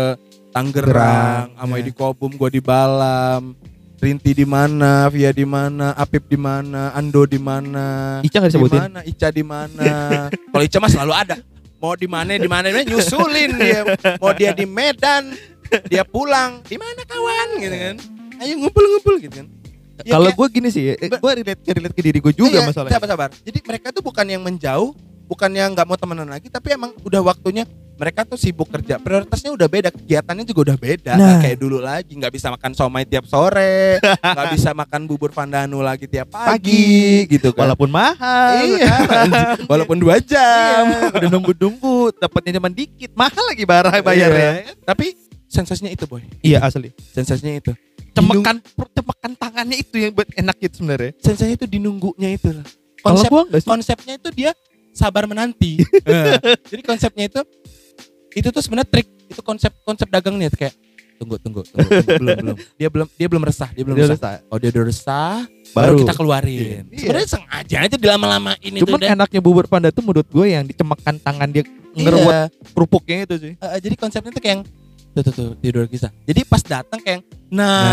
Tangerang 0.52 0.84
Gerang, 0.86 1.48
sama 1.58 1.76
ya. 1.76 1.84
di 1.84 1.92
Kobum 1.92 2.32
gua 2.34 2.48
di 2.48 2.60
Balam 2.60 3.56
Rinti 3.98 4.34
di 4.34 4.44
mana 4.44 5.08
Via 5.08 5.30
di 5.30 5.44
mana 5.44 5.94
Apip 5.94 6.26
di 6.26 6.36
mana 6.36 6.92
Ando 6.92 7.24
di 7.24 7.38
mana 7.38 8.20
Ica 8.20 8.38
nggak 8.38 8.48
di 8.48 8.54
disebutin. 8.54 8.80
mana 8.82 9.00
Ica 9.02 9.28
di 9.30 9.44
mana 9.44 9.90
kalau 10.52 10.64
Ica 10.64 10.78
mah 10.78 10.90
selalu 10.90 11.14
ada 11.14 11.36
mau 11.82 11.98
di 11.98 12.06
mana 12.06 12.38
di 12.38 12.46
mana 12.46 12.70
nyusulin 12.70 13.52
dia. 13.58 13.82
Mau 14.22 14.32
dia 14.38 14.54
di 14.54 14.70
Medan 14.70 15.34
dia 15.90 16.04
pulang. 16.06 16.62
Di 16.68 16.78
mana 16.78 17.02
kawan? 17.04 17.48
Gitu 17.58 17.76
kan. 17.76 17.96
Ayo 18.42 18.54
ngumpul-ngumpul 18.62 19.16
gitu 19.22 19.36
kan. 19.42 19.48
Ya, 20.02 20.18
Kalau 20.18 20.34
gue 20.34 20.48
gini 20.50 20.70
sih, 20.74 20.98
eh, 20.98 21.10
gue 21.14 21.32
relate 21.42 21.62
relate 21.62 21.94
ke 21.94 22.02
diri 22.02 22.18
gue 22.18 22.34
juga 22.34 22.58
Iya, 22.58 22.66
masalahnya. 22.66 22.98
Sabar 22.98 23.08
sabar. 23.10 23.30
Jadi 23.46 23.60
mereka 23.62 23.94
tuh 23.94 24.02
bukan 24.02 24.26
yang 24.26 24.42
menjauh, 24.42 24.98
bukan 25.30 25.50
yang 25.54 25.78
nggak 25.78 25.86
mau 25.86 25.94
temenan 25.94 26.26
lagi, 26.26 26.50
tapi 26.50 26.74
emang 26.74 26.90
udah 27.06 27.22
waktunya 27.22 27.70
mereka 28.02 28.26
tuh 28.26 28.34
sibuk 28.34 28.66
kerja. 28.66 28.98
Prioritasnya 28.98 29.54
udah 29.54 29.68
beda, 29.70 29.94
kegiatannya 29.94 30.42
juga 30.42 30.74
udah 30.74 30.78
beda. 30.82 31.14
Nah. 31.14 31.38
kayak 31.38 31.58
dulu 31.62 31.78
lagi, 31.78 32.18
nggak 32.18 32.34
bisa 32.34 32.50
makan 32.50 32.74
somai 32.74 33.06
tiap 33.06 33.30
sore, 33.30 34.02
nggak 34.02 34.48
bisa 34.58 34.74
makan 34.74 35.06
bubur 35.06 35.30
pandanu 35.30 35.86
lagi 35.86 36.10
tiap 36.10 36.34
pagi, 36.34 37.30
gitu 37.30 37.54
kan. 37.54 37.70
Walaupun 37.70 37.94
mahal. 37.94 38.66
iya, 38.66 38.90
sekarang. 39.06 39.30
walaupun 39.72 40.02
dua 40.02 40.18
jam. 40.18 40.90
Iya, 40.90 41.14
udah 41.14 41.30
nunggu-nunggu, 41.30 42.18
dapatnya 42.18 42.58
cuma 42.58 42.74
dikit, 42.74 43.14
mahal 43.14 43.46
lagi 43.54 43.64
barang 43.70 44.02
bayarnya. 44.02 44.52
Iya. 44.66 44.74
Tapi 44.82 45.06
sensasinya 45.46 45.94
itu 45.94 46.10
boy, 46.10 46.26
Iya 46.42 46.66
asli. 46.66 46.90
sensasinya 47.14 47.54
itu. 47.54 47.72
Cemekan 48.18 48.58
cemekan 48.98 49.32
tangannya 49.38 49.78
itu 49.78 49.96
yang 50.02 50.12
buat 50.18 50.28
enak 50.34 50.58
gitu 50.58 50.82
sebenarnya. 50.82 51.14
Sensasinya 51.22 51.54
itu 51.54 51.66
di 51.70 51.78
nunggunya 51.78 52.34
itu. 52.34 52.50
lah. 52.50 52.66
Konsep 53.06 53.30
konsepnya 53.62 54.18
itu 54.18 54.30
dia 54.34 54.52
sabar 54.92 55.24
menanti. 55.26 55.80
Jadi 56.72 56.82
konsepnya 56.84 57.26
itu 57.32 57.42
itu 58.32 58.48
tuh 58.48 58.62
sebenarnya 58.62 58.90
trik 58.90 59.08
itu 59.26 59.42
konsep 59.42 59.72
konsep 59.82 60.08
dagangnya 60.08 60.48
tuh 60.48 60.60
kayak 60.60 60.76
tunggu 61.16 61.38
tunggu 61.38 61.62
tunggu, 61.64 61.86
tunggu, 61.86 62.18
belum 62.18 62.36
belum 62.36 62.56
dia 62.80 62.90
belum 62.90 63.08
dia 63.14 63.28
belum 63.30 63.44
resah 63.44 63.70
dia 63.70 63.84
belum 63.84 63.96
Dia 63.96 64.06
resah. 64.08 64.18
resah. 64.18 64.50
Oh 64.50 64.58
dia 64.58 64.70
udah 64.70 64.84
resah 64.84 65.38
baru, 65.72 65.78
Baru. 65.88 65.98
kita 66.02 66.14
keluarin. 66.14 66.84
Iya. 66.90 66.98
Sebenarnya 66.98 67.30
sengaja 67.30 67.78
aja 67.80 67.96
dilama-lamain 67.96 68.72
Cuman 68.76 69.00
enaknya 69.06 69.40
bubur 69.40 69.66
panda 69.66 69.88
tuh 69.88 70.02
menurut 70.02 70.26
gue 70.26 70.46
yang 70.48 70.64
dicemekan 70.64 71.16
tangan 71.18 71.48
dia 71.48 71.64
ngeruat 71.94 72.50
Iya. 72.50 72.72
kerupuknya 72.72 73.18
itu 73.24 73.36
sih. 73.38 73.54
Eh, 73.54 73.80
jadi 73.80 73.96
konsepnya 73.96 74.32
tuh 74.32 74.42
kayak 74.42 74.54
yang 74.54 74.62
tuh 75.12 75.22
tuh 75.22 75.34
tuh 75.34 75.48
tidur 75.60 75.86
kisah. 75.86 76.10
Jadi 76.24 76.42
pas 76.42 76.60
datang 76.60 76.98
kayak 76.98 77.22
nah, 77.48 77.84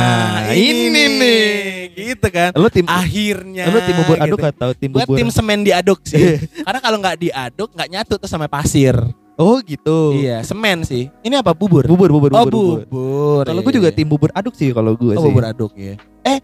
Nah, 0.41 0.55
ini, 0.55 0.71
ini 0.87 0.89
nih 0.89 1.07
nih. 1.13 1.47
gitu 1.95 2.27
kan. 2.31 2.51
Lu 2.55 2.67
tim 2.67 2.87
Akhirnya 2.87 3.65
lu 3.69 3.79
tim 3.81 3.95
bubur 3.97 4.17
aduk 4.19 4.39
gitu. 4.39 4.49
atau 4.49 4.69
tim 4.73 4.91
Gue 4.91 5.03
bubur? 5.05 5.17
tim 5.19 5.29
semen 5.29 5.61
diaduk 5.61 6.01
sih. 6.03 6.39
Karena 6.63 6.81
kalau 6.81 6.97
nggak 6.97 7.19
diaduk 7.21 7.69
nggak 7.71 7.89
nyatu 7.93 8.15
tuh 8.17 8.27
sama 8.27 8.49
pasir. 8.49 8.97
Oh 9.39 9.63
gitu. 9.63 10.19
Iya, 10.19 10.43
semen 10.43 10.83
sih. 10.83 11.15
Ini 11.23 11.39
apa 11.39 11.55
bubur? 11.55 11.87
Bubur 11.87 12.11
bubur 12.11 12.35
oh, 12.35 12.43
bubur. 12.43 12.51
bubur. 12.51 12.79
bubur. 12.91 13.43
Kalau 13.47 13.63
iya, 13.63 13.67
gue 13.71 13.75
juga 13.79 13.91
iya. 13.95 13.95
tim 13.95 14.11
bubur 14.11 14.35
aduk 14.35 14.59
sih 14.59 14.75
kalau 14.75 14.99
gue 14.99 15.15
oh, 15.15 15.23
sih. 15.23 15.31
bubur 15.31 15.47
aduk 15.47 15.71
ya. 15.79 15.95
Eh, 16.27 16.43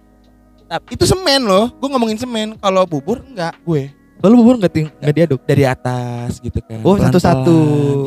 tapi 0.71 0.95
itu 0.95 1.03
semen 1.03 1.43
loh. 1.43 1.75
Gue 1.75 1.91
ngomongin 1.91 2.23
semen. 2.23 2.55
Kalau 2.55 2.87
bubur 2.87 3.27
enggak 3.27 3.59
gue. 3.67 3.91
Kalau 4.23 4.39
bubur 4.39 4.63
nggak 4.63 4.71
tim 4.71 4.87
nggak 5.03 5.11
diaduk. 5.11 5.43
Dari 5.43 5.67
atas 5.67 6.39
gitu 6.39 6.63
kan. 6.63 6.87
Oh, 6.87 6.95
satu-satu. 6.95 7.59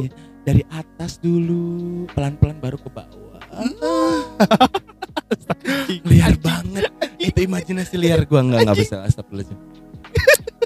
Iya. 0.08 0.16
Dari 0.48 0.64
atas 0.72 1.20
dulu, 1.20 2.08
pelan-pelan 2.16 2.56
baru 2.64 2.80
ke 2.80 2.88
bawah. 2.88 3.44
liar 6.08 6.40
banget. 6.40 6.88
Itu 7.20 7.44
imajinasi 7.44 8.00
liar 8.00 8.24
gue 8.24 8.40
enggak 8.40 8.64
enggak 8.64 8.80
bisa 8.80 9.04
astagfirullahaladzim. 9.04 9.60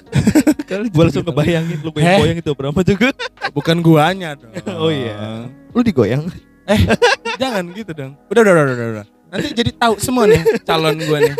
Gue 0.88 1.02
langsung 1.04 1.24
ngebayangin 1.24 1.78
lu 1.80 1.90
Heh. 1.90 1.94
goyang-goyang 1.96 2.38
itu 2.38 2.50
berapa 2.52 2.80
juga. 2.82 3.08
Bukan 3.52 3.76
guanya 3.80 4.36
dong. 4.36 4.52
Oh, 4.80 4.88
iya. 4.88 5.48
Lu 5.70 5.80
digoyang. 5.80 6.24
Jangan 7.42 7.64
gitu 7.72 7.92
dong. 7.92 8.12
Udah, 8.28 8.40
udah, 8.40 8.52
udah, 8.54 8.64
udah, 8.64 8.88
udah. 8.98 9.06
Nanti 9.32 9.48
jadi 9.52 9.70
tahu 9.72 9.96
semua 9.96 10.28
nih 10.28 10.40
calon 10.62 10.96
gue 10.96 11.18
nih. 11.24 11.34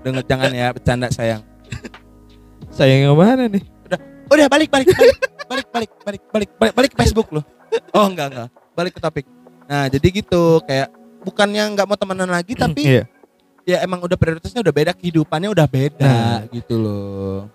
Dengar 0.00 0.24
jangan 0.24 0.48
ya 0.50 0.66
bercanda 0.72 1.08
sayang. 1.08 1.42
Sayang 2.72 3.00
yang 3.04 3.16
mana 3.16 3.44
nih? 3.46 3.64
Udah 4.28 4.46
balik 4.46 4.68
balik 4.68 4.88
balik 4.88 5.16
balik 5.44 5.66
balik 5.68 5.90
balik 5.98 6.22
balik 6.28 6.50
balik 6.56 6.72
balik 6.72 6.90
ke 6.92 6.98
Facebook 7.00 7.28
lo. 7.32 7.40
Oh 7.92 8.08
enggak 8.08 8.32
enggak. 8.32 8.48
Balik 8.72 8.92
ke 8.96 9.00
topik. 9.00 9.24
Nah, 9.68 9.88
jadi 9.88 10.06
gitu 10.08 10.64
kayak 10.64 10.88
bukannya 11.20 11.64
nggak 11.76 11.84
mau 11.84 11.96
temenan 11.96 12.28
lagi 12.28 12.56
tapi 12.56 12.80
Iya. 12.88 13.04
ya 13.66 13.76
emang 13.84 14.00
udah 14.00 14.16
prioritasnya 14.16 14.64
udah 14.64 14.72
beda, 14.72 14.92
kehidupannya 14.96 15.52
udah 15.52 15.66
beda 15.68 16.08
Nah. 16.08 16.38
gitu 16.48 16.80
loh. 16.80 17.52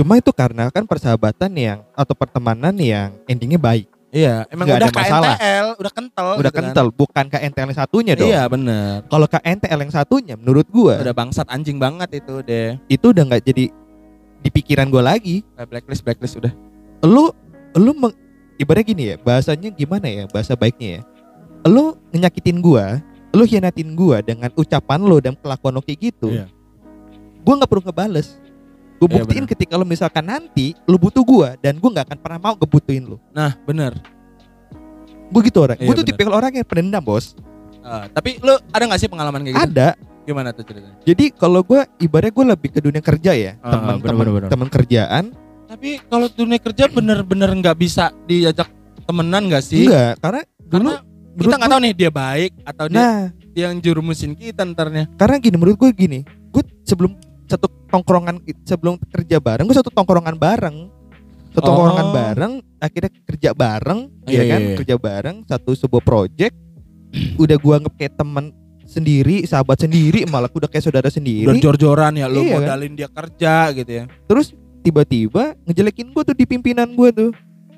Cuma 0.00 0.16
itu 0.16 0.32
karena 0.32 0.72
kan 0.72 0.88
persahabatan 0.88 1.52
yang 1.60 1.78
atau 1.92 2.16
pertemanan 2.16 2.72
yang 2.80 3.12
endingnya 3.28 3.60
baik. 3.60 3.84
Iya, 4.08 4.48
emang 4.48 4.64
Nggak 4.64 4.90
udah. 4.90 4.90
KNTL, 4.96 5.66
udah 5.76 5.92
kental 5.92 6.26
Udah 6.26 6.40
gitu 6.40 6.48
kan. 6.50 6.64
kental, 6.72 6.86
bukan 6.88 7.24
KNTL 7.28 7.66
yang 7.68 7.76
satunya 7.76 8.12
dong. 8.16 8.26
Iya, 8.32 8.42
bener 8.48 9.04
Kalau 9.06 9.26
KNTL 9.28 9.80
yang 9.84 9.92
satunya 9.92 10.34
menurut 10.40 10.66
gua 10.72 11.04
Udah 11.04 11.12
bangsat 11.12 11.46
anjing 11.52 11.76
banget 11.76 12.24
itu 12.24 12.40
deh. 12.40 12.80
itu 12.88 13.06
udah 13.12 13.22
nggak 13.28 13.44
jadi 13.44 13.64
di 14.40 14.48
pikiran 14.48 14.88
gua 14.88 15.12
lagi. 15.14 15.44
Kayak 15.52 15.68
blacklist 15.68 16.02
blacklist 16.02 16.34
udah. 16.40 16.52
Lu 17.04 17.28
lu 17.76 17.92
meng, 17.92 18.16
ibaratnya 18.56 18.86
gini 18.88 19.02
ya, 19.12 19.16
bahasanya 19.20 19.68
gimana 19.68 20.08
ya, 20.08 20.24
bahasa 20.32 20.56
baiknya 20.56 20.88
ya. 20.96 21.00
Lu 21.68 21.92
ngenyakitin 22.08 22.58
gua, 22.64 23.04
lu 23.36 23.44
hianatin 23.44 23.92
gua 23.92 24.24
dengan 24.24 24.48
ucapan 24.56 24.98
lu 25.04 25.20
dan 25.20 25.36
kelakuan 25.36 25.76
lu 25.76 25.84
kayak 25.84 26.08
gitu. 26.08 26.32
Iya. 26.34 26.48
Gua 27.44 27.60
nggak 27.60 27.68
perlu 27.68 27.84
ngebales. 27.84 28.40
Gue 29.00 29.08
Iya, 29.08 29.24
buktiin 29.24 29.46
ketika 29.48 29.74
lu 29.74 29.82
misalkan 29.82 30.20
nanti 30.22 30.76
lu 30.84 31.00
butuh 31.00 31.24
gua 31.24 31.56
dan 31.56 31.80
gua 31.80 31.88
nggak 31.90 32.12
akan 32.12 32.18
pernah 32.20 32.38
mau 32.38 32.52
ngebutuhin 32.52 33.08
lu. 33.08 33.16
Nah, 33.32 33.56
bener. 33.64 33.96
Gue 35.30 35.40
gitu 35.42 35.58
orang. 35.62 35.78
Iya, 35.78 35.86
gue 35.86 35.94
tuh 35.94 36.04
bener. 36.04 36.10
tipikal 36.12 36.34
orang 36.34 36.52
yang 36.52 36.66
pendendam 36.66 37.00
bos. 37.00 37.32
Ah, 37.80 38.04
tapi 38.06 38.36
lu 38.38 38.52
ada 38.68 38.82
gak 38.84 39.00
sih 39.00 39.08
pengalaman 39.08 39.40
kayak 39.40 39.54
gitu? 39.56 39.64
Ada. 39.72 39.88
Gimana 40.20 40.52
tuh 40.52 40.68
ceritanya? 40.68 41.00
Jadi 41.00 41.24
kalau 41.32 41.64
gue 41.64 41.80
ibaratnya 41.98 42.28
gue 42.30 42.46
lebih 42.52 42.68
ke 42.70 42.80
dunia 42.82 43.00
kerja 43.00 43.32
ya, 43.32 43.52
Ah, 43.58 43.72
teman 43.72 43.96
bener, 43.96 44.08
teman 44.12 44.26
bener, 44.28 44.50
bener. 44.52 44.68
kerjaan. 44.68 45.24
Tapi 45.64 45.90
kalau 46.04 46.26
dunia 46.28 46.58
kerja 46.58 46.84
bener-bener 46.86 47.50
nggak 47.56 47.76
bisa 47.78 48.10
diajak 48.26 48.68
temenan 49.00 49.48
gak 49.48 49.64
sih? 49.64 49.86
Enggak, 49.86 50.20
karena 50.20 50.40
dulu 50.60 50.68
Karena 50.68 50.92
kita 51.40 51.54
nggak 51.56 51.70
tahu 51.70 51.80
nih 51.80 51.94
dia 51.94 52.10
baik 52.12 52.52
atau 52.60 52.84
dia, 52.84 52.98
Nah, 52.98 53.18
dia 53.48 53.64
yang 53.64 53.78
jurumusin 53.78 54.34
kita 54.34 54.62
ntarnya. 54.66 55.08
karena 55.14 55.36
gini 55.38 55.56
menurut 55.56 55.78
gue 55.78 55.90
gini, 55.96 56.20
gue 56.52 56.62
sebelum 56.84 57.14
tongkrongan 57.90 58.36
sebelum 58.62 58.96
kerja 59.04 59.36
bareng, 59.36 59.66
gue 59.66 59.76
satu 59.76 59.90
tongkrongan 59.90 60.34
bareng. 60.34 60.88
Satu 61.50 61.66
Oh. 61.66 61.74
tongkrongan 61.74 62.08
bareng, 62.10 62.52
akhirnya 62.78 63.10
kerja 63.24 63.50
bareng, 63.50 64.00
Iya, 64.24 64.38
ya 64.38 64.42
kan? 64.46 64.60
iya, 64.60 64.68
iya. 64.70 64.76
Kerja 64.78 64.96
bareng 64.96 65.36
satu 65.44 65.70
sebuah 65.74 66.00
project. 66.00 66.54
udah 67.10 67.58
gua 67.58 67.82
anggap 67.82 67.94
kayak 67.98 68.14
teman 68.14 68.54
sendiri, 68.86 69.42
sahabat 69.42 69.82
sendiri, 69.82 70.30
malah 70.30 70.46
udah 70.46 70.70
kayak 70.70 70.86
saudara 70.86 71.10
sendiri. 71.10 71.42
Udah 71.42 71.58
jor-joran 71.58 72.14
ya 72.14 72.30
lu 72.30 72.46
Iya, 72.46 72.54
kan? 72.54 72.58
modalin 72.62 72.92
dia 72.94 73.08
kerja 73.10 73.54
gitu 73.74 73.90
ya. 73.90 74.04
Terus 74.26 74.54
tiba-tiba 74.80 75.58
ngejelekin 75.66 76.14
gue 76.14 76.22
tuh 76.22 76.34
di 76.34 76.46
pimpinan 76.46 76.86
gue 76.86 77.10
tuh. 77.10 77.30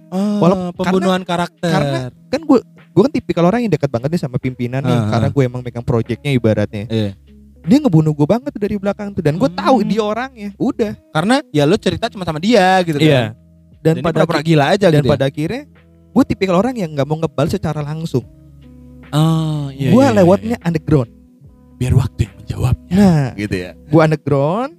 Ah, 0.08 0.36
Walaupun- 0.36 0.76
pembunuhan 0.76 1.24
karakter. 1.24 1.64
karena- 1.64 2.12
Kan 2.28 2.44
gue 2.44 2.60
gue 2.92 3.02
kan 3.02 3.08
tipikal 3.08 3.44
orang 3.46 3.64
yang 3.64 3.72
dekat 3.72 3.88
banget 3.88 4.12
nih 4.12 4.20
sama 4.20 4.36
pimpinan 4.36 4.84
nih, 4.84 4.92
Ah, 4.92 5.08
karena 5.08 5.28
ah. 5.28 5.32
gue 5.32 5.42
emang 5.48 5.60
megang 5.64 5.80
projectnya 5.82 6.28
ibaratnya. 6.28 6.84
Iya. 6.92 7.16
Dia 7.62 7.78
ngebunuh 7.78 8.10
gue 8.10 8.26
banget 8.26 8.52
dari 8.52 8.74
belakang 8.74 9.10
tuh, 9.10 9.20
dan 9.20 9.36
gue 9.36 9.46
tahu 9.48 9.76
Hmm. 9.80 9.88
dia 9.88 10.02
orangnya. 10.02 10.50
Udah. 10.56 10.92
Karena 11.10 11.38
ya 11.48 11.62
lu 11.62 11.76
cerita 11.76 12.06
cuma 12.06 12.22
sama 12.22 12.38
dia 12.38 12.82
gitu 12.82 12.98
kan. 12.98 13.38
Dan 13.78 13.94
Jadi 13.98 14.02
pada 14.02 14.16
pura-pura 14.20 14.40
gila 14.40 14.64
aja 14.68 14.86
dan 14.88 14.98
gitu. 14.98 15.06
ya? 15.06 15.12
pada 15.12 15.24
akhirnya 15.26 15.62
gue 16.08 16.24
tipikal 16.24 16.56
orang 16.56 16.74
yang 16.74 16.90
nggak 16.90 17.02
mau 17.04 17.16
ngebal 17.16 17.46
secara 17.48 17.80
langsung. 17.80 18.22
Oh, 19.08 19.68
iya, 19.70 19.90
gue 19.90 20.00
iya, 20.00 20.08
iya, 20.08 20.16
lewatnya 20.16 20.56
underground. 20.60 21.10
iya. 21.10 21.20
biar 21.74 21.94
waktu 21.94 22.20
yang 22.22 22.34
menjawabnya 22.36 22.94
Nah, 22.94 23.26
gitu 23.34 23.56
ya. 23.58 23.70
gue 23.74 24.00
underground, 24.00 24.72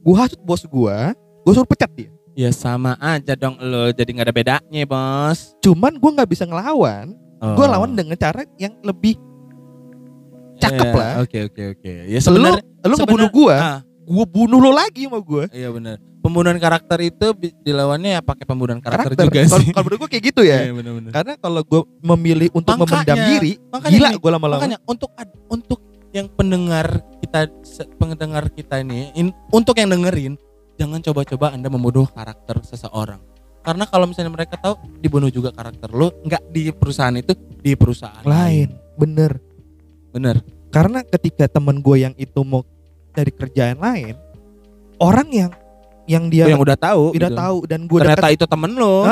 gue 0.00 0.14
hasut 0.16 0.40
bos 0.40 0.64
gue, 0.64 0.96
gue 1.44 1.52
suruh 1.52 1.68
pecat 1.68 1.92
dia. 1.92 2.08
Ya 2.32 2.48
sama 2.50 2.96
aja 2.96 3.34
dong 3.34 3.58
lo 3.58 3.90
jadi 3.90 4.08
nggak 4.08 4.26
ada 4.26 4.32
bedanya 4.32 4.82
bos. 4.82 5.52
Cuman 5.58 5.92
gue 5.94 6.10
nggak 6.10 6.24
bisa 6.26 6.42
ngelawan, 6.42 7.12
gue 7.38 7.60
Oh. 7.60 7.68
lawan 7.68 7.92
dengan 7.92 8.16
cara 8.16 8.48
yang 8.56 8.72
lebih 8.80 9.20
cakep 10.58 10.84
Iya, 10.84 10.94
lah. 10.94 11.12
Oke 11.20 11.38
oke 11.44 11.62
oke. 11.72 11.92
Ya 12.06 12.18
sebenarnya 12.18 12.60
lu 12.60 12.66
sebenar- 12.90 12.98
ngebunuh 12.98 13.28
gue, 13.30 13.54
ah, 13.54 13.78
gue 13.84 14.24
bunuh 14.26 14.58
lo 14.58 14.70
lagi 14.70 15.06
sama 15.06 15.20
gue. 15.20 15.44
iya 15.52 15.68
benar. 15.68 15.96
Pembunuhan 16.18 16.58
karakter 16.58 16.98
itu 17.00 17.26
dilawannya 17.62 18.10
ya 18.10 18.20
pakai 18.20 18.42
pembunuhan 18.42 18.82
karakter, 18.82 19.14
Karakter. 19.14 19.24
juga 19.24 19.40
sih. 19.54 19.70
kalau 19.70 19.84
menurut 19.86 19.98
gue 19.98 20.10
kayak 20.10 20.24
gitu 20.26 20.42
ya. 20.42 20.58
Iya 20.60 20.72
benar-benar. 20.74 21.10
Karena 21.10 21.32
kalau 21.38 21.60
gue 21.62 21.80
memilih 22.02 22.48
untuk 22.52 22.74
Makanya, 22.74 22.90
memendam 22.90 23.18
diri, 23.30 23.52
makanya 23.68 23.92
gila 23.94 24.08
gue 24.12 24.30
lama-lama. 24.30 24.58
Makanya 24.58 24.78
untuk 24.84 25.10
untuk 25.48 25.80
yang 26.10 26.26
pendengar 26.28 26.86
kita 27.20 27.40
pendengar 27.94 28.44
kita 28.50 28.80
ini 28.80 29.12
in- 29.14 29.36
untuk 29.48 29.76
yang 29.76 29.88
dengerin 29.88 30.34
jangan 30.74 31.00
coba-coba 31.00 31.52
Anda 31.52 31.68
membunuh 31.68 32.06
karakter 32.06 32.60
seseorang. 32.62 33.22
Karena 33.60 33.84
kalau 33.84 34.06
misalnya 34.06 34.32
mereka 34.32 34.56
tahu 34.56 34.74
dibunuh 34.96 35.28
juga 35.28 35.50
karakter 35.50 35.90
lo 35.90 36.12
nggak 36.20 36.42
di 36.48 36.72
perusahaan 36.72 37.12
itu 37.12 37.32
di 37.58 37.74
perusahaan 37.74 38.22
Lain, 38.22 38.68
bener. 38.96 39.38
Bener. 40.10 40.36
Karena 40.68 41.00
ketika 41.02 41.48
temen 41.48 41.80
gue 41.80 41.96
yang 41.98 42.14
itu 42.14 42.40
mau 42.42 42.60
dari 43.10 43.32
kerjaan 43.32 43.78
lain, 43.78 44.14
orang 44.98 45.28
yang 45.28 45.50
yang 46.08 46.24
dia 46.28 46.48
yang 46.48 46.60
udah 46.60 46.76
tahu 46.76 47.12
udah 47.12 47.28
gitu. 47.28 47.36
tahu 47.36 47.56
dan 47.68 47.80
gue 47.84 47.98
ternyata 48.00 48.28
itu 48.32 48.44
temen 48.44 48.72
lo. 48.74 49.04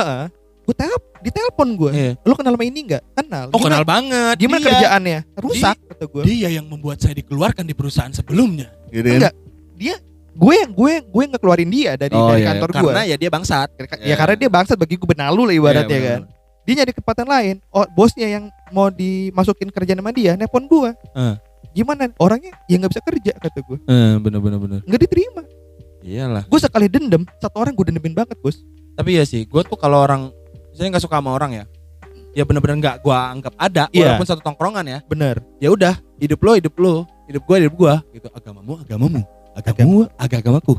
gue 0.66 0.74
tel 0.74 0.90
ditelepon 1.22 1.68
gue. 1.78 1.90
Iya. 1.94 2.12
Lo 2.26 2.34
kenal 2.34 2.58
sama 2.58 2.66
ini 2.66 2.80
nggak? 2.82 3.02
Kenal. 3.14 3.46
Oh 3.54 3.60
kenal 3.60 3.86
banget. 3.86 4.34
Gimana 4.34 4.58
Dia- 4.58 4.70
kerjaannya? 4.74 5.18
Rusak 5.38 5.76
kata 5.78 6.04
gue. 6.04 6.22
Dia 6.26 6.48
yang 6.50 6.66
membuat 6.66 6.98
saya 6.98 7.14
dikeluarkan 7.14 7.62
di 7.62 7.74
perusahaan 7.76 8.10
sebelumnya. 8.10 8.74
Gitu 8.90 9.06
Enggak. 9.06 9.30
Dia 9.78 9.94
gue 10.36 10.54
yang 10.58 10.72
gue 10.74 10.92
gue 11.06 11.24
ngekeluarin 11.30 11.70
dia 11.70 11.94
dari 11.94 12.12
Oh, 12.12 12.28
dari 12.28 12.42
iya. 12.42 12.50
kantor 12.50 12.70
gue. 12.74 12.90
Karena 12.90 13.02
ya 13.06 13.16
dia 13.16 13.30
bangsat. 13.30 13.68
ya 14.02 14.14
karena 14.18 14.34
dia 14.36 14.50
bangsat 14.50 14.76
bagi 14.76 14.98
gue 14.98 15.06
benalu 15.06 15.40
lah 15.46 15.54
ibaratnya 15.54 15.98
Iya, 15.98 16.08
kan. 16.10 16.20
Dia 16.66 16.82
nyari 16.82 16.92
kesempatan 16.92 17.26
lain. 17.30 17.56
Oh, 17.70 17.86
bosnya 17.94 18.26
yang 18.26 18.50
mau 18.74 18.90
dimasukin 18.90 19.70
kerjaan 19.70 20.02
sama 20.02 20.10
dia, 20.10 20.34
nelpon 20.34 20.66
gue. 20.66 20.90
Eh. 21.14 21.34
Gimana? 21.72 22.10
Orangnya 22.18 22.50
ya 22.66 22.74
nggak 22.82 22.90
bisa 22.90 23.02
kerja 23.06 23.32
kata 23.38 23.58
gue. 23.62 23.78
Eh, 23.86 24.14
bener 24.18 24.42
bener 24.42 24.58
bener. 24.58 24.80
Nggak 24.82 25.00
diterima. 25.06 25.42
Iyalah. 26.02 26.42
Gue 26.50 26.58
sekali 26.58 26.86
dendam, 26.90 27.22
satu 27.38 27.62
orang 27.62 27.74
gue 27.74 27.86
dendemin 27.90 28.14
banget 28.14 28.34
bos. 28.42 28.58
Tapi 28.98 29.14
ya 29.14 29.22
sih, 29.22 29.46
gue 29.46 29.62
tuh 29.62 29.78
kalau 29.78 30.02
orang 30.02 30.34
misalnya 30.74 30.98
nggak 30.98 31.04
suka 31.06 31.18
sama 31.22 31.30
orang 31.34 31.50
ya, 31.52 31.64
ya 32.32 32.42
bener-bener 32.42 32.76
nggak 32.82 32.96
gue 33.04 33.14
anggap 33.14 33.54
ada, 33.58 33.84
Iya. 33.92 34.14
walaupun 34.18 34.26
satu 34.26 34.40
tongkrongan 34.42 34.84
ya. 34.86 34.98
Bener. 35.06 35.38
Ya 35.62 35.68
udah, 35.70 35.94
hidup 36.18 36.40
lo 36.42 36.52
hidup 36.58 36.74
lo, 36.78 36.94
hidup 37.30 37.42
gue 37.44 37.56
hidup 37.62 37.74
gue, 37.74 37.94
gitu. 38.18 38.28
Agamamu 38.34 38.82
agamamu, 38.82 39.20
agamamu 39.54 39.98
agamaku. 40.18 40.74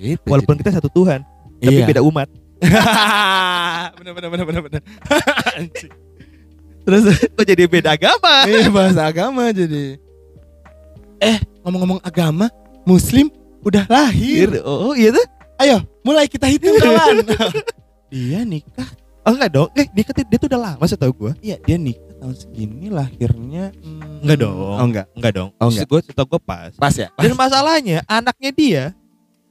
Gitu. 0.00 0.24
Walaupun 0.24 0.56
kita 0.58 0.72
satu 0.72 0.88
Tuhan, 0.88 1.20
tapi 1.60 1.76
Iya. 1.80 1.86
beda 1.88 2.02
umat. 2.02 2.26
Bener 2.60 4.12
bener 4.12 4.28
bener 4.30 4.44
bener 4.46 4.62
bener. 4.68 4.82
Terus 6.80 7.02
kok 7.32 7.44
jadi 7.44 7.64
beda 7.68 7.96
agama? 7.96 8.44
Iya 8.44 8.68
bahasa 8.68 9.02
agama 9.08 9.48
jadi. 9.52 9.96
Eh 11.20 11.36
ngomong-ngomong 11.64 12.00
agama, 12.00 12.48
Muslim 12.84 13.28
udah 13.60 13.84
lahir. 13.88 14.60
Oh 14.64 14.96
iya 14.96 15.12
tuh? 15.12 15.26
Ayo, 15.60 15.76
mulai 16.00 16.24
kita 16.24 16.48
hitung 16.48 16.72
kawan. 16.80 17.20
dia 18.08 18.40
nikah, 18.48 18.88
Oh 19.28 19.36
enggak 19.36 19.52
dong. 19.52 19.68
Eh 19.76 19.84
dia, 19.92 20.04
dia 20.08 20.38
tuh 20.40 20.48
udah 20.48 20.60
lama 20.72 20.84
setahu 20.88 21.12
gue. 21.12 21.32
iya 21.44 21.60
dia 21.60 21.76
nikah 21.76 22.08
tahun 22.20 22.36
segini 22.36 22.88
lahirnya. 22.88 23.72
hmm, 23.76 24.24
Enggak 24.24 24.38
dong. 24.40 24.56
Oh 24.56 24.80
enggak. 24.80 25.06
Enggak 25.16 25.32
dong. 25.36 25.48
Oh, 25.56 25.68
enggak. 25.68 25.86
Gue 25.88 26.00
setahu 26.04 26.26
gue 26.36 26.40
pas. 26.40 26.72
Pas 26.76 26.94
ya. 26.96 27.08
Dan 27.16 27.36
masalahnya 27.36 28.00
anaknya 28.08 28.50
dia 28.52 28.84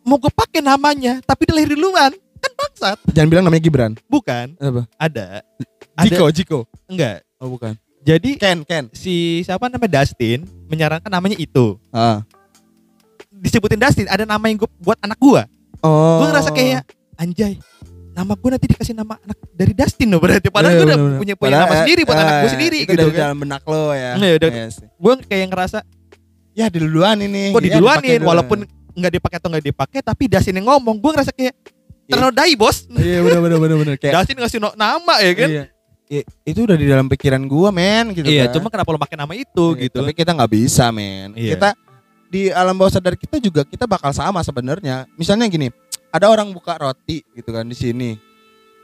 mau 0.02 0.18
gue 0.18 0.32
pakai 0.34 0.66
namanya, 0.66 1.22
tapi 1.22 1.46
dia 1.46 1.54
lahir 1.54 1.78
duluan. 1.78 2.10
Bangsat. 2.60 2.98
Jangan 3.10 3.28
bilang 3.28 3.44
namanya 3.44 3.64
Gibran. 3.64 3.92
Bukan. 4.06 4.48
Apa? 4.54 4.82
Ada. 4.98 5.26
Ada. 5.96 6.04
Jiko, 6.06 6.26
Jiko. 6.30 6.60
Enggak. 6.86 7.24
Oh 7.38 7.48
bukan. 7.48 7.80
Jadi 8.00 8.36
Ken, 8.36 8.64
Ken. 8.64 8.88
si 8.92 9.40
siapa 9.42 9.68
namanya 9.68 10.00
Dustin 10.00 10.44
menyarankan 10.66 11.08
namanya 11.08 11.36
itu. 11.36 11.76
Ah. 11.90 12.24
Disebutin 13.30 13.78
Dustin, 13.78 14.08
ada 14.08 14.24
nama 14.24 14.42
yang 14.44 14.58
gue 14.58 14.70
buat 14.78 15.00
anak 15.00 15.16
gue. 15.18 15.42
Oh. 15.80 16.20
Gue 16.20 16.28
ngerasa 16.28 16.50
kayak 16.50 16.84
anjay. 17.16 17.56
Nama 18.10 18.34
gue 18.34 18.50
nanti 18.50 18.68
dikasih 18.68 18.92
nama 18.94 19.16
anak 19.18 19.38
dari 19.50 19.72
Dustin 19.72 20.08
loh 20.10 20.20
berarti. 20.20 20.48
Padahal 20.50 20.74
Iya, 20.74 20.78
gue 20.78 20.88
udah 20.88 20.98
punya 20.98 21.16
punya 21.16 21.36
Padahal, 21.56 21.64
nama 21.66 21.76
sendiri 21.78 22.02
buat 22.04 22.16
eh, 22.16 22.22
anak 22.22 22.36
gue 22.36 22.52
sendiri 22.52 22.78
itu 22.78 22.90
gitu 22.90 23.00
dari 23.00 23.12
kan. 23.12 23.20
dalam 23.22 23.38
benak 23.38 23.62
lo 23.64 23.84
ya. 23.92 24.12
Iya, 24.16 24.34
udah. 24.36 24.50
Iya. 24.50 24.66
Gue 24.92 25.14
kayak 25.24 25.48
ngerasa 25.50 25.80
Ya 26.52 26.66
duluan 26.68 27.18
ini. 27.20 27.44
kok 27.52 27.62
Ya, 27.62 27.66
diduluanin 27.72 28.00
dipakai 28.04 28.16
dulu. 28.20 28.28
walaupun 28.28 28.58
nggak 28.92 29.12
dipakai 29.14 29.38
atau 29.40 29.48
nggak 29.48 29.66
dipakai 29.66 30.00
tapi 30.02 30.24
Dustin 30.28 30.56
yang 30.56 30.68
ngomong 30.68 30.96
gue 30.98 31.12
ngerasa 31.14 31.32
kayak 31.32 31.56
ternodai 32.10 32.54
bos 32.54 32.90
Iya 32.90 33.20
benar 33.22 33.40
benar 33.40 33.58
benar 33.60 33.78
benar 33.78 33.96
kayak 33.96 34.14
Dustin 34.18 34.38
ngasih 34.38 34.60
no- 34.60 34.76
nama 34.76 35.14
ya 35.20 35.34
kan 35.34 35.50
Iya. 35.50 35.64
I- 36.10 36.26
itu 36.44 36.66
udah 36.66 36.74
di 36.74 36.86
dalam 36.86 37.06
pikiran 37.06 37.46
gua 37.46 37.70
men 37.70 38.10
gitu 38.12 38.26
iya 38.26 38.50
kan. 38.50 38.58
cuma 38.58 38.68
kenapa 38.68 38.90
lo 38.90 38.98
pakai 38.98 39.14
nama 39.16 39.30
itu 39.32 39.66
Iya, 39.74 39.82
gitu 39.86 40.02
Tapi 40.02 40.14
kita 40.14 40.34
nggak 40.34 40.52
bisa 40.52 40.90
men. 40.90 41.38
Iya. 41.38 41.54
Kita 41.54 41.70
di 42.26 42.42
alam 42.48 42.74
bawah 42.74 42.90
sadar 42.92 43.14
kita 43.14 43.38
juga 43.38 43.62
kita 43.62 43.86
bakal 43.86 44.10
sama 44.10 44.42
sebenarnya. 44.42 45.06
Misalnya 45.14 45.46
gini, 45.46 45.70
ada 46.10 46.26
orang 46.26 46.50
buka 46.50 46.78
roti 46.78 47.22
gitu 47.30 47.50
kan 47.50 47.62
di 47.64 47.74
sini. 47.74 48.18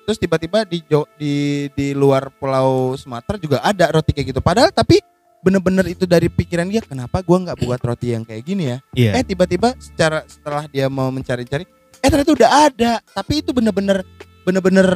Terus 0.02 0.18
tiba-tiba 0.18 0.66
di 0.66 0.86
di 1.18 1.34
di 1.70 1.88
luar 1.94 2.30
pulau 2.32 2.94
Sumatera 2.94 3.38
juga 3.38 3.58
ada 3.60 3.90
roti 3.90 4.14
kayak 4.14 4.28
gitu. 4.30 4.42
Padahal 4.42 4.70
tapi 4.70 5.02
bener-bener 5.42 5.86
itu 5.88 6.06
dari 6.06 6.26
pikiran 6.26 6.66
dia 6.66 6.82
kenapa 6.82 7.22
gua 7.22 7.38
nggak 7.40 7.58
buat 7.60 7.78
roti 7.80 8.14
yang 8.14 8.22
kayak 8.22 8.42
gini 8.44 8.64
ya? 8.66 8.78
iya 8.94 9.12
Eh 9.14 9.24
tiba-tiba 9.24 9.74
secara 9.78 10.26
setelah 10.26 10.66
dia 10.66 10.86
mau 10.88 11.10
mencari-cari, 11.10 11.66
eh 12.06 12.10
ternyata 12.12 12.32
udah 12.32 12.50
ada. 12.70 12.92
Tapi 13.02 13.42
itu 13.42 13.50
bener-bener 13.50 14.06
bener-bener 14.42 14.88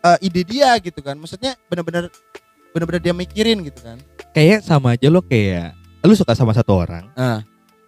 eh, 0.00 0.18
ide 0.20 0.42
dia 0.42 0.74
gitu 0.76 0.98
kan. 0.98 1.14
Maksudnya 1.14 1.54
bener-bener 1.66 2.10
bener-bener 2.70 3.00
dia 3.00 3.10
mikirin 3.12 3.62
gitu 3.62 3.78
kan. 3.80 3.98
kayak 4.30 4.62
sama 4.62 4.94
aja 4.94 5.06
lo 5.06 5.18
kayak 5.20 5.74
lu 6.00 6.14
suka 6.14 6.32
sama 6.32 6.50
satu 6.50 6.70
orang 6.76 7.10
Ah. 7.14 7.42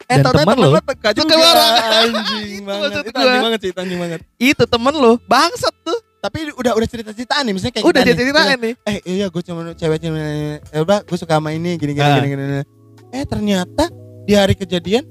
Dan 0.05 0.27
teman 0.27 0.59
lo 0.59 0.75
suka 0.75 0.95
bareng. 1.33 1.73
anjing 2.03 2.63
banget. 2.63 2.91
Itu 3.01 3.15
anjing 3.17 3.41
banget 3.41 3.61
sih, 3.61 3.71
anjing 3.73 4.01
banget. 4.01 4.21
itu 4.37 4.63
temen 4.65 4.95
lo 4.95 5.13
bangsat 5.25 5.75
tuh 5.83 5.99
Tapi 6.19 6.51
udah 6.53 6.75
udah 6.75 6.87
cerita-ceritaan 6.87 7.43
nih, 7.43 7.53
misalnya 7.53 7.75
kayak 7.77 7.85
udah 7.85 7.99
kita 8.01 8.07
nih. 8.09 8.19
ceritain 8.21 8.59
nih 8.61 8.75
Eh 8.85 8.97
iya 9.09 9.27
gue 9.27 9.43
cuma 9.43 9.71
cewek 9.73 9.99
cewek 9.99 10.23
eh 10.65 10.83
gue 10.83 11.19
suka 11.19 11.35
sama 11.35 11.51
ini 11.51 11.75
gini 11.75 11.93
gini, 11.93 12.03
Ah. 12.05 12.19
gini 12.19 12.29
gini 12.29 12.43
gini. 12.45 12.63
Eh 13.13 13.25
ternyata 13.25 13.85
di 14.23 14.35
hari 14.35 14.55
kejadian 14.55 15.03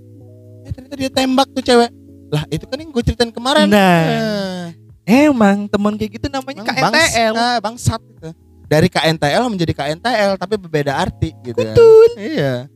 eh 0.61 0.71
ternyata 0.71 0.95
dia 0.95 1.09
tembak 1.09 1.47
tuh 1.49 1.59
cewek. 1.61 1.91
Lah 2.31 2.43
itu 2.47 2.63
kan 2.63 2.79
yang 2.79 2.89
gue 2.89 3.03
ceritain 3.03 3.29
kemarin. 3.29 3.67
Nah. 3.67 4.71
Eh, 5.03 5.27
emang 5.27 5.67
temen 5.67 5.93
kayak 5.99 6.11
gitu 6.15 6.27
namanya 6.31 6.63
Emang 6.63 6.95
KNTL 6.95 7.33
bangsa- 7.35 7.59
bangsat 7.59 8.01
gitu. 8.07 8.29
Dari 8.71 8.87
KNTL 8.87 9.43
menjadi 9.51 9.73
KNTL 9.75 10.39
tapi 10.39 10.55
berbeda 10.55 10.95
arti 10.95 11.35
gitu 11.43 11.59
kan. 11.59 11.75
Betul. 11.75 12.07
Iya. 12.15 12.71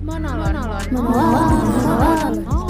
Monolog. 0.00 0.54
Monolog. 0.94 1.50
Monolog. 2.38 2.69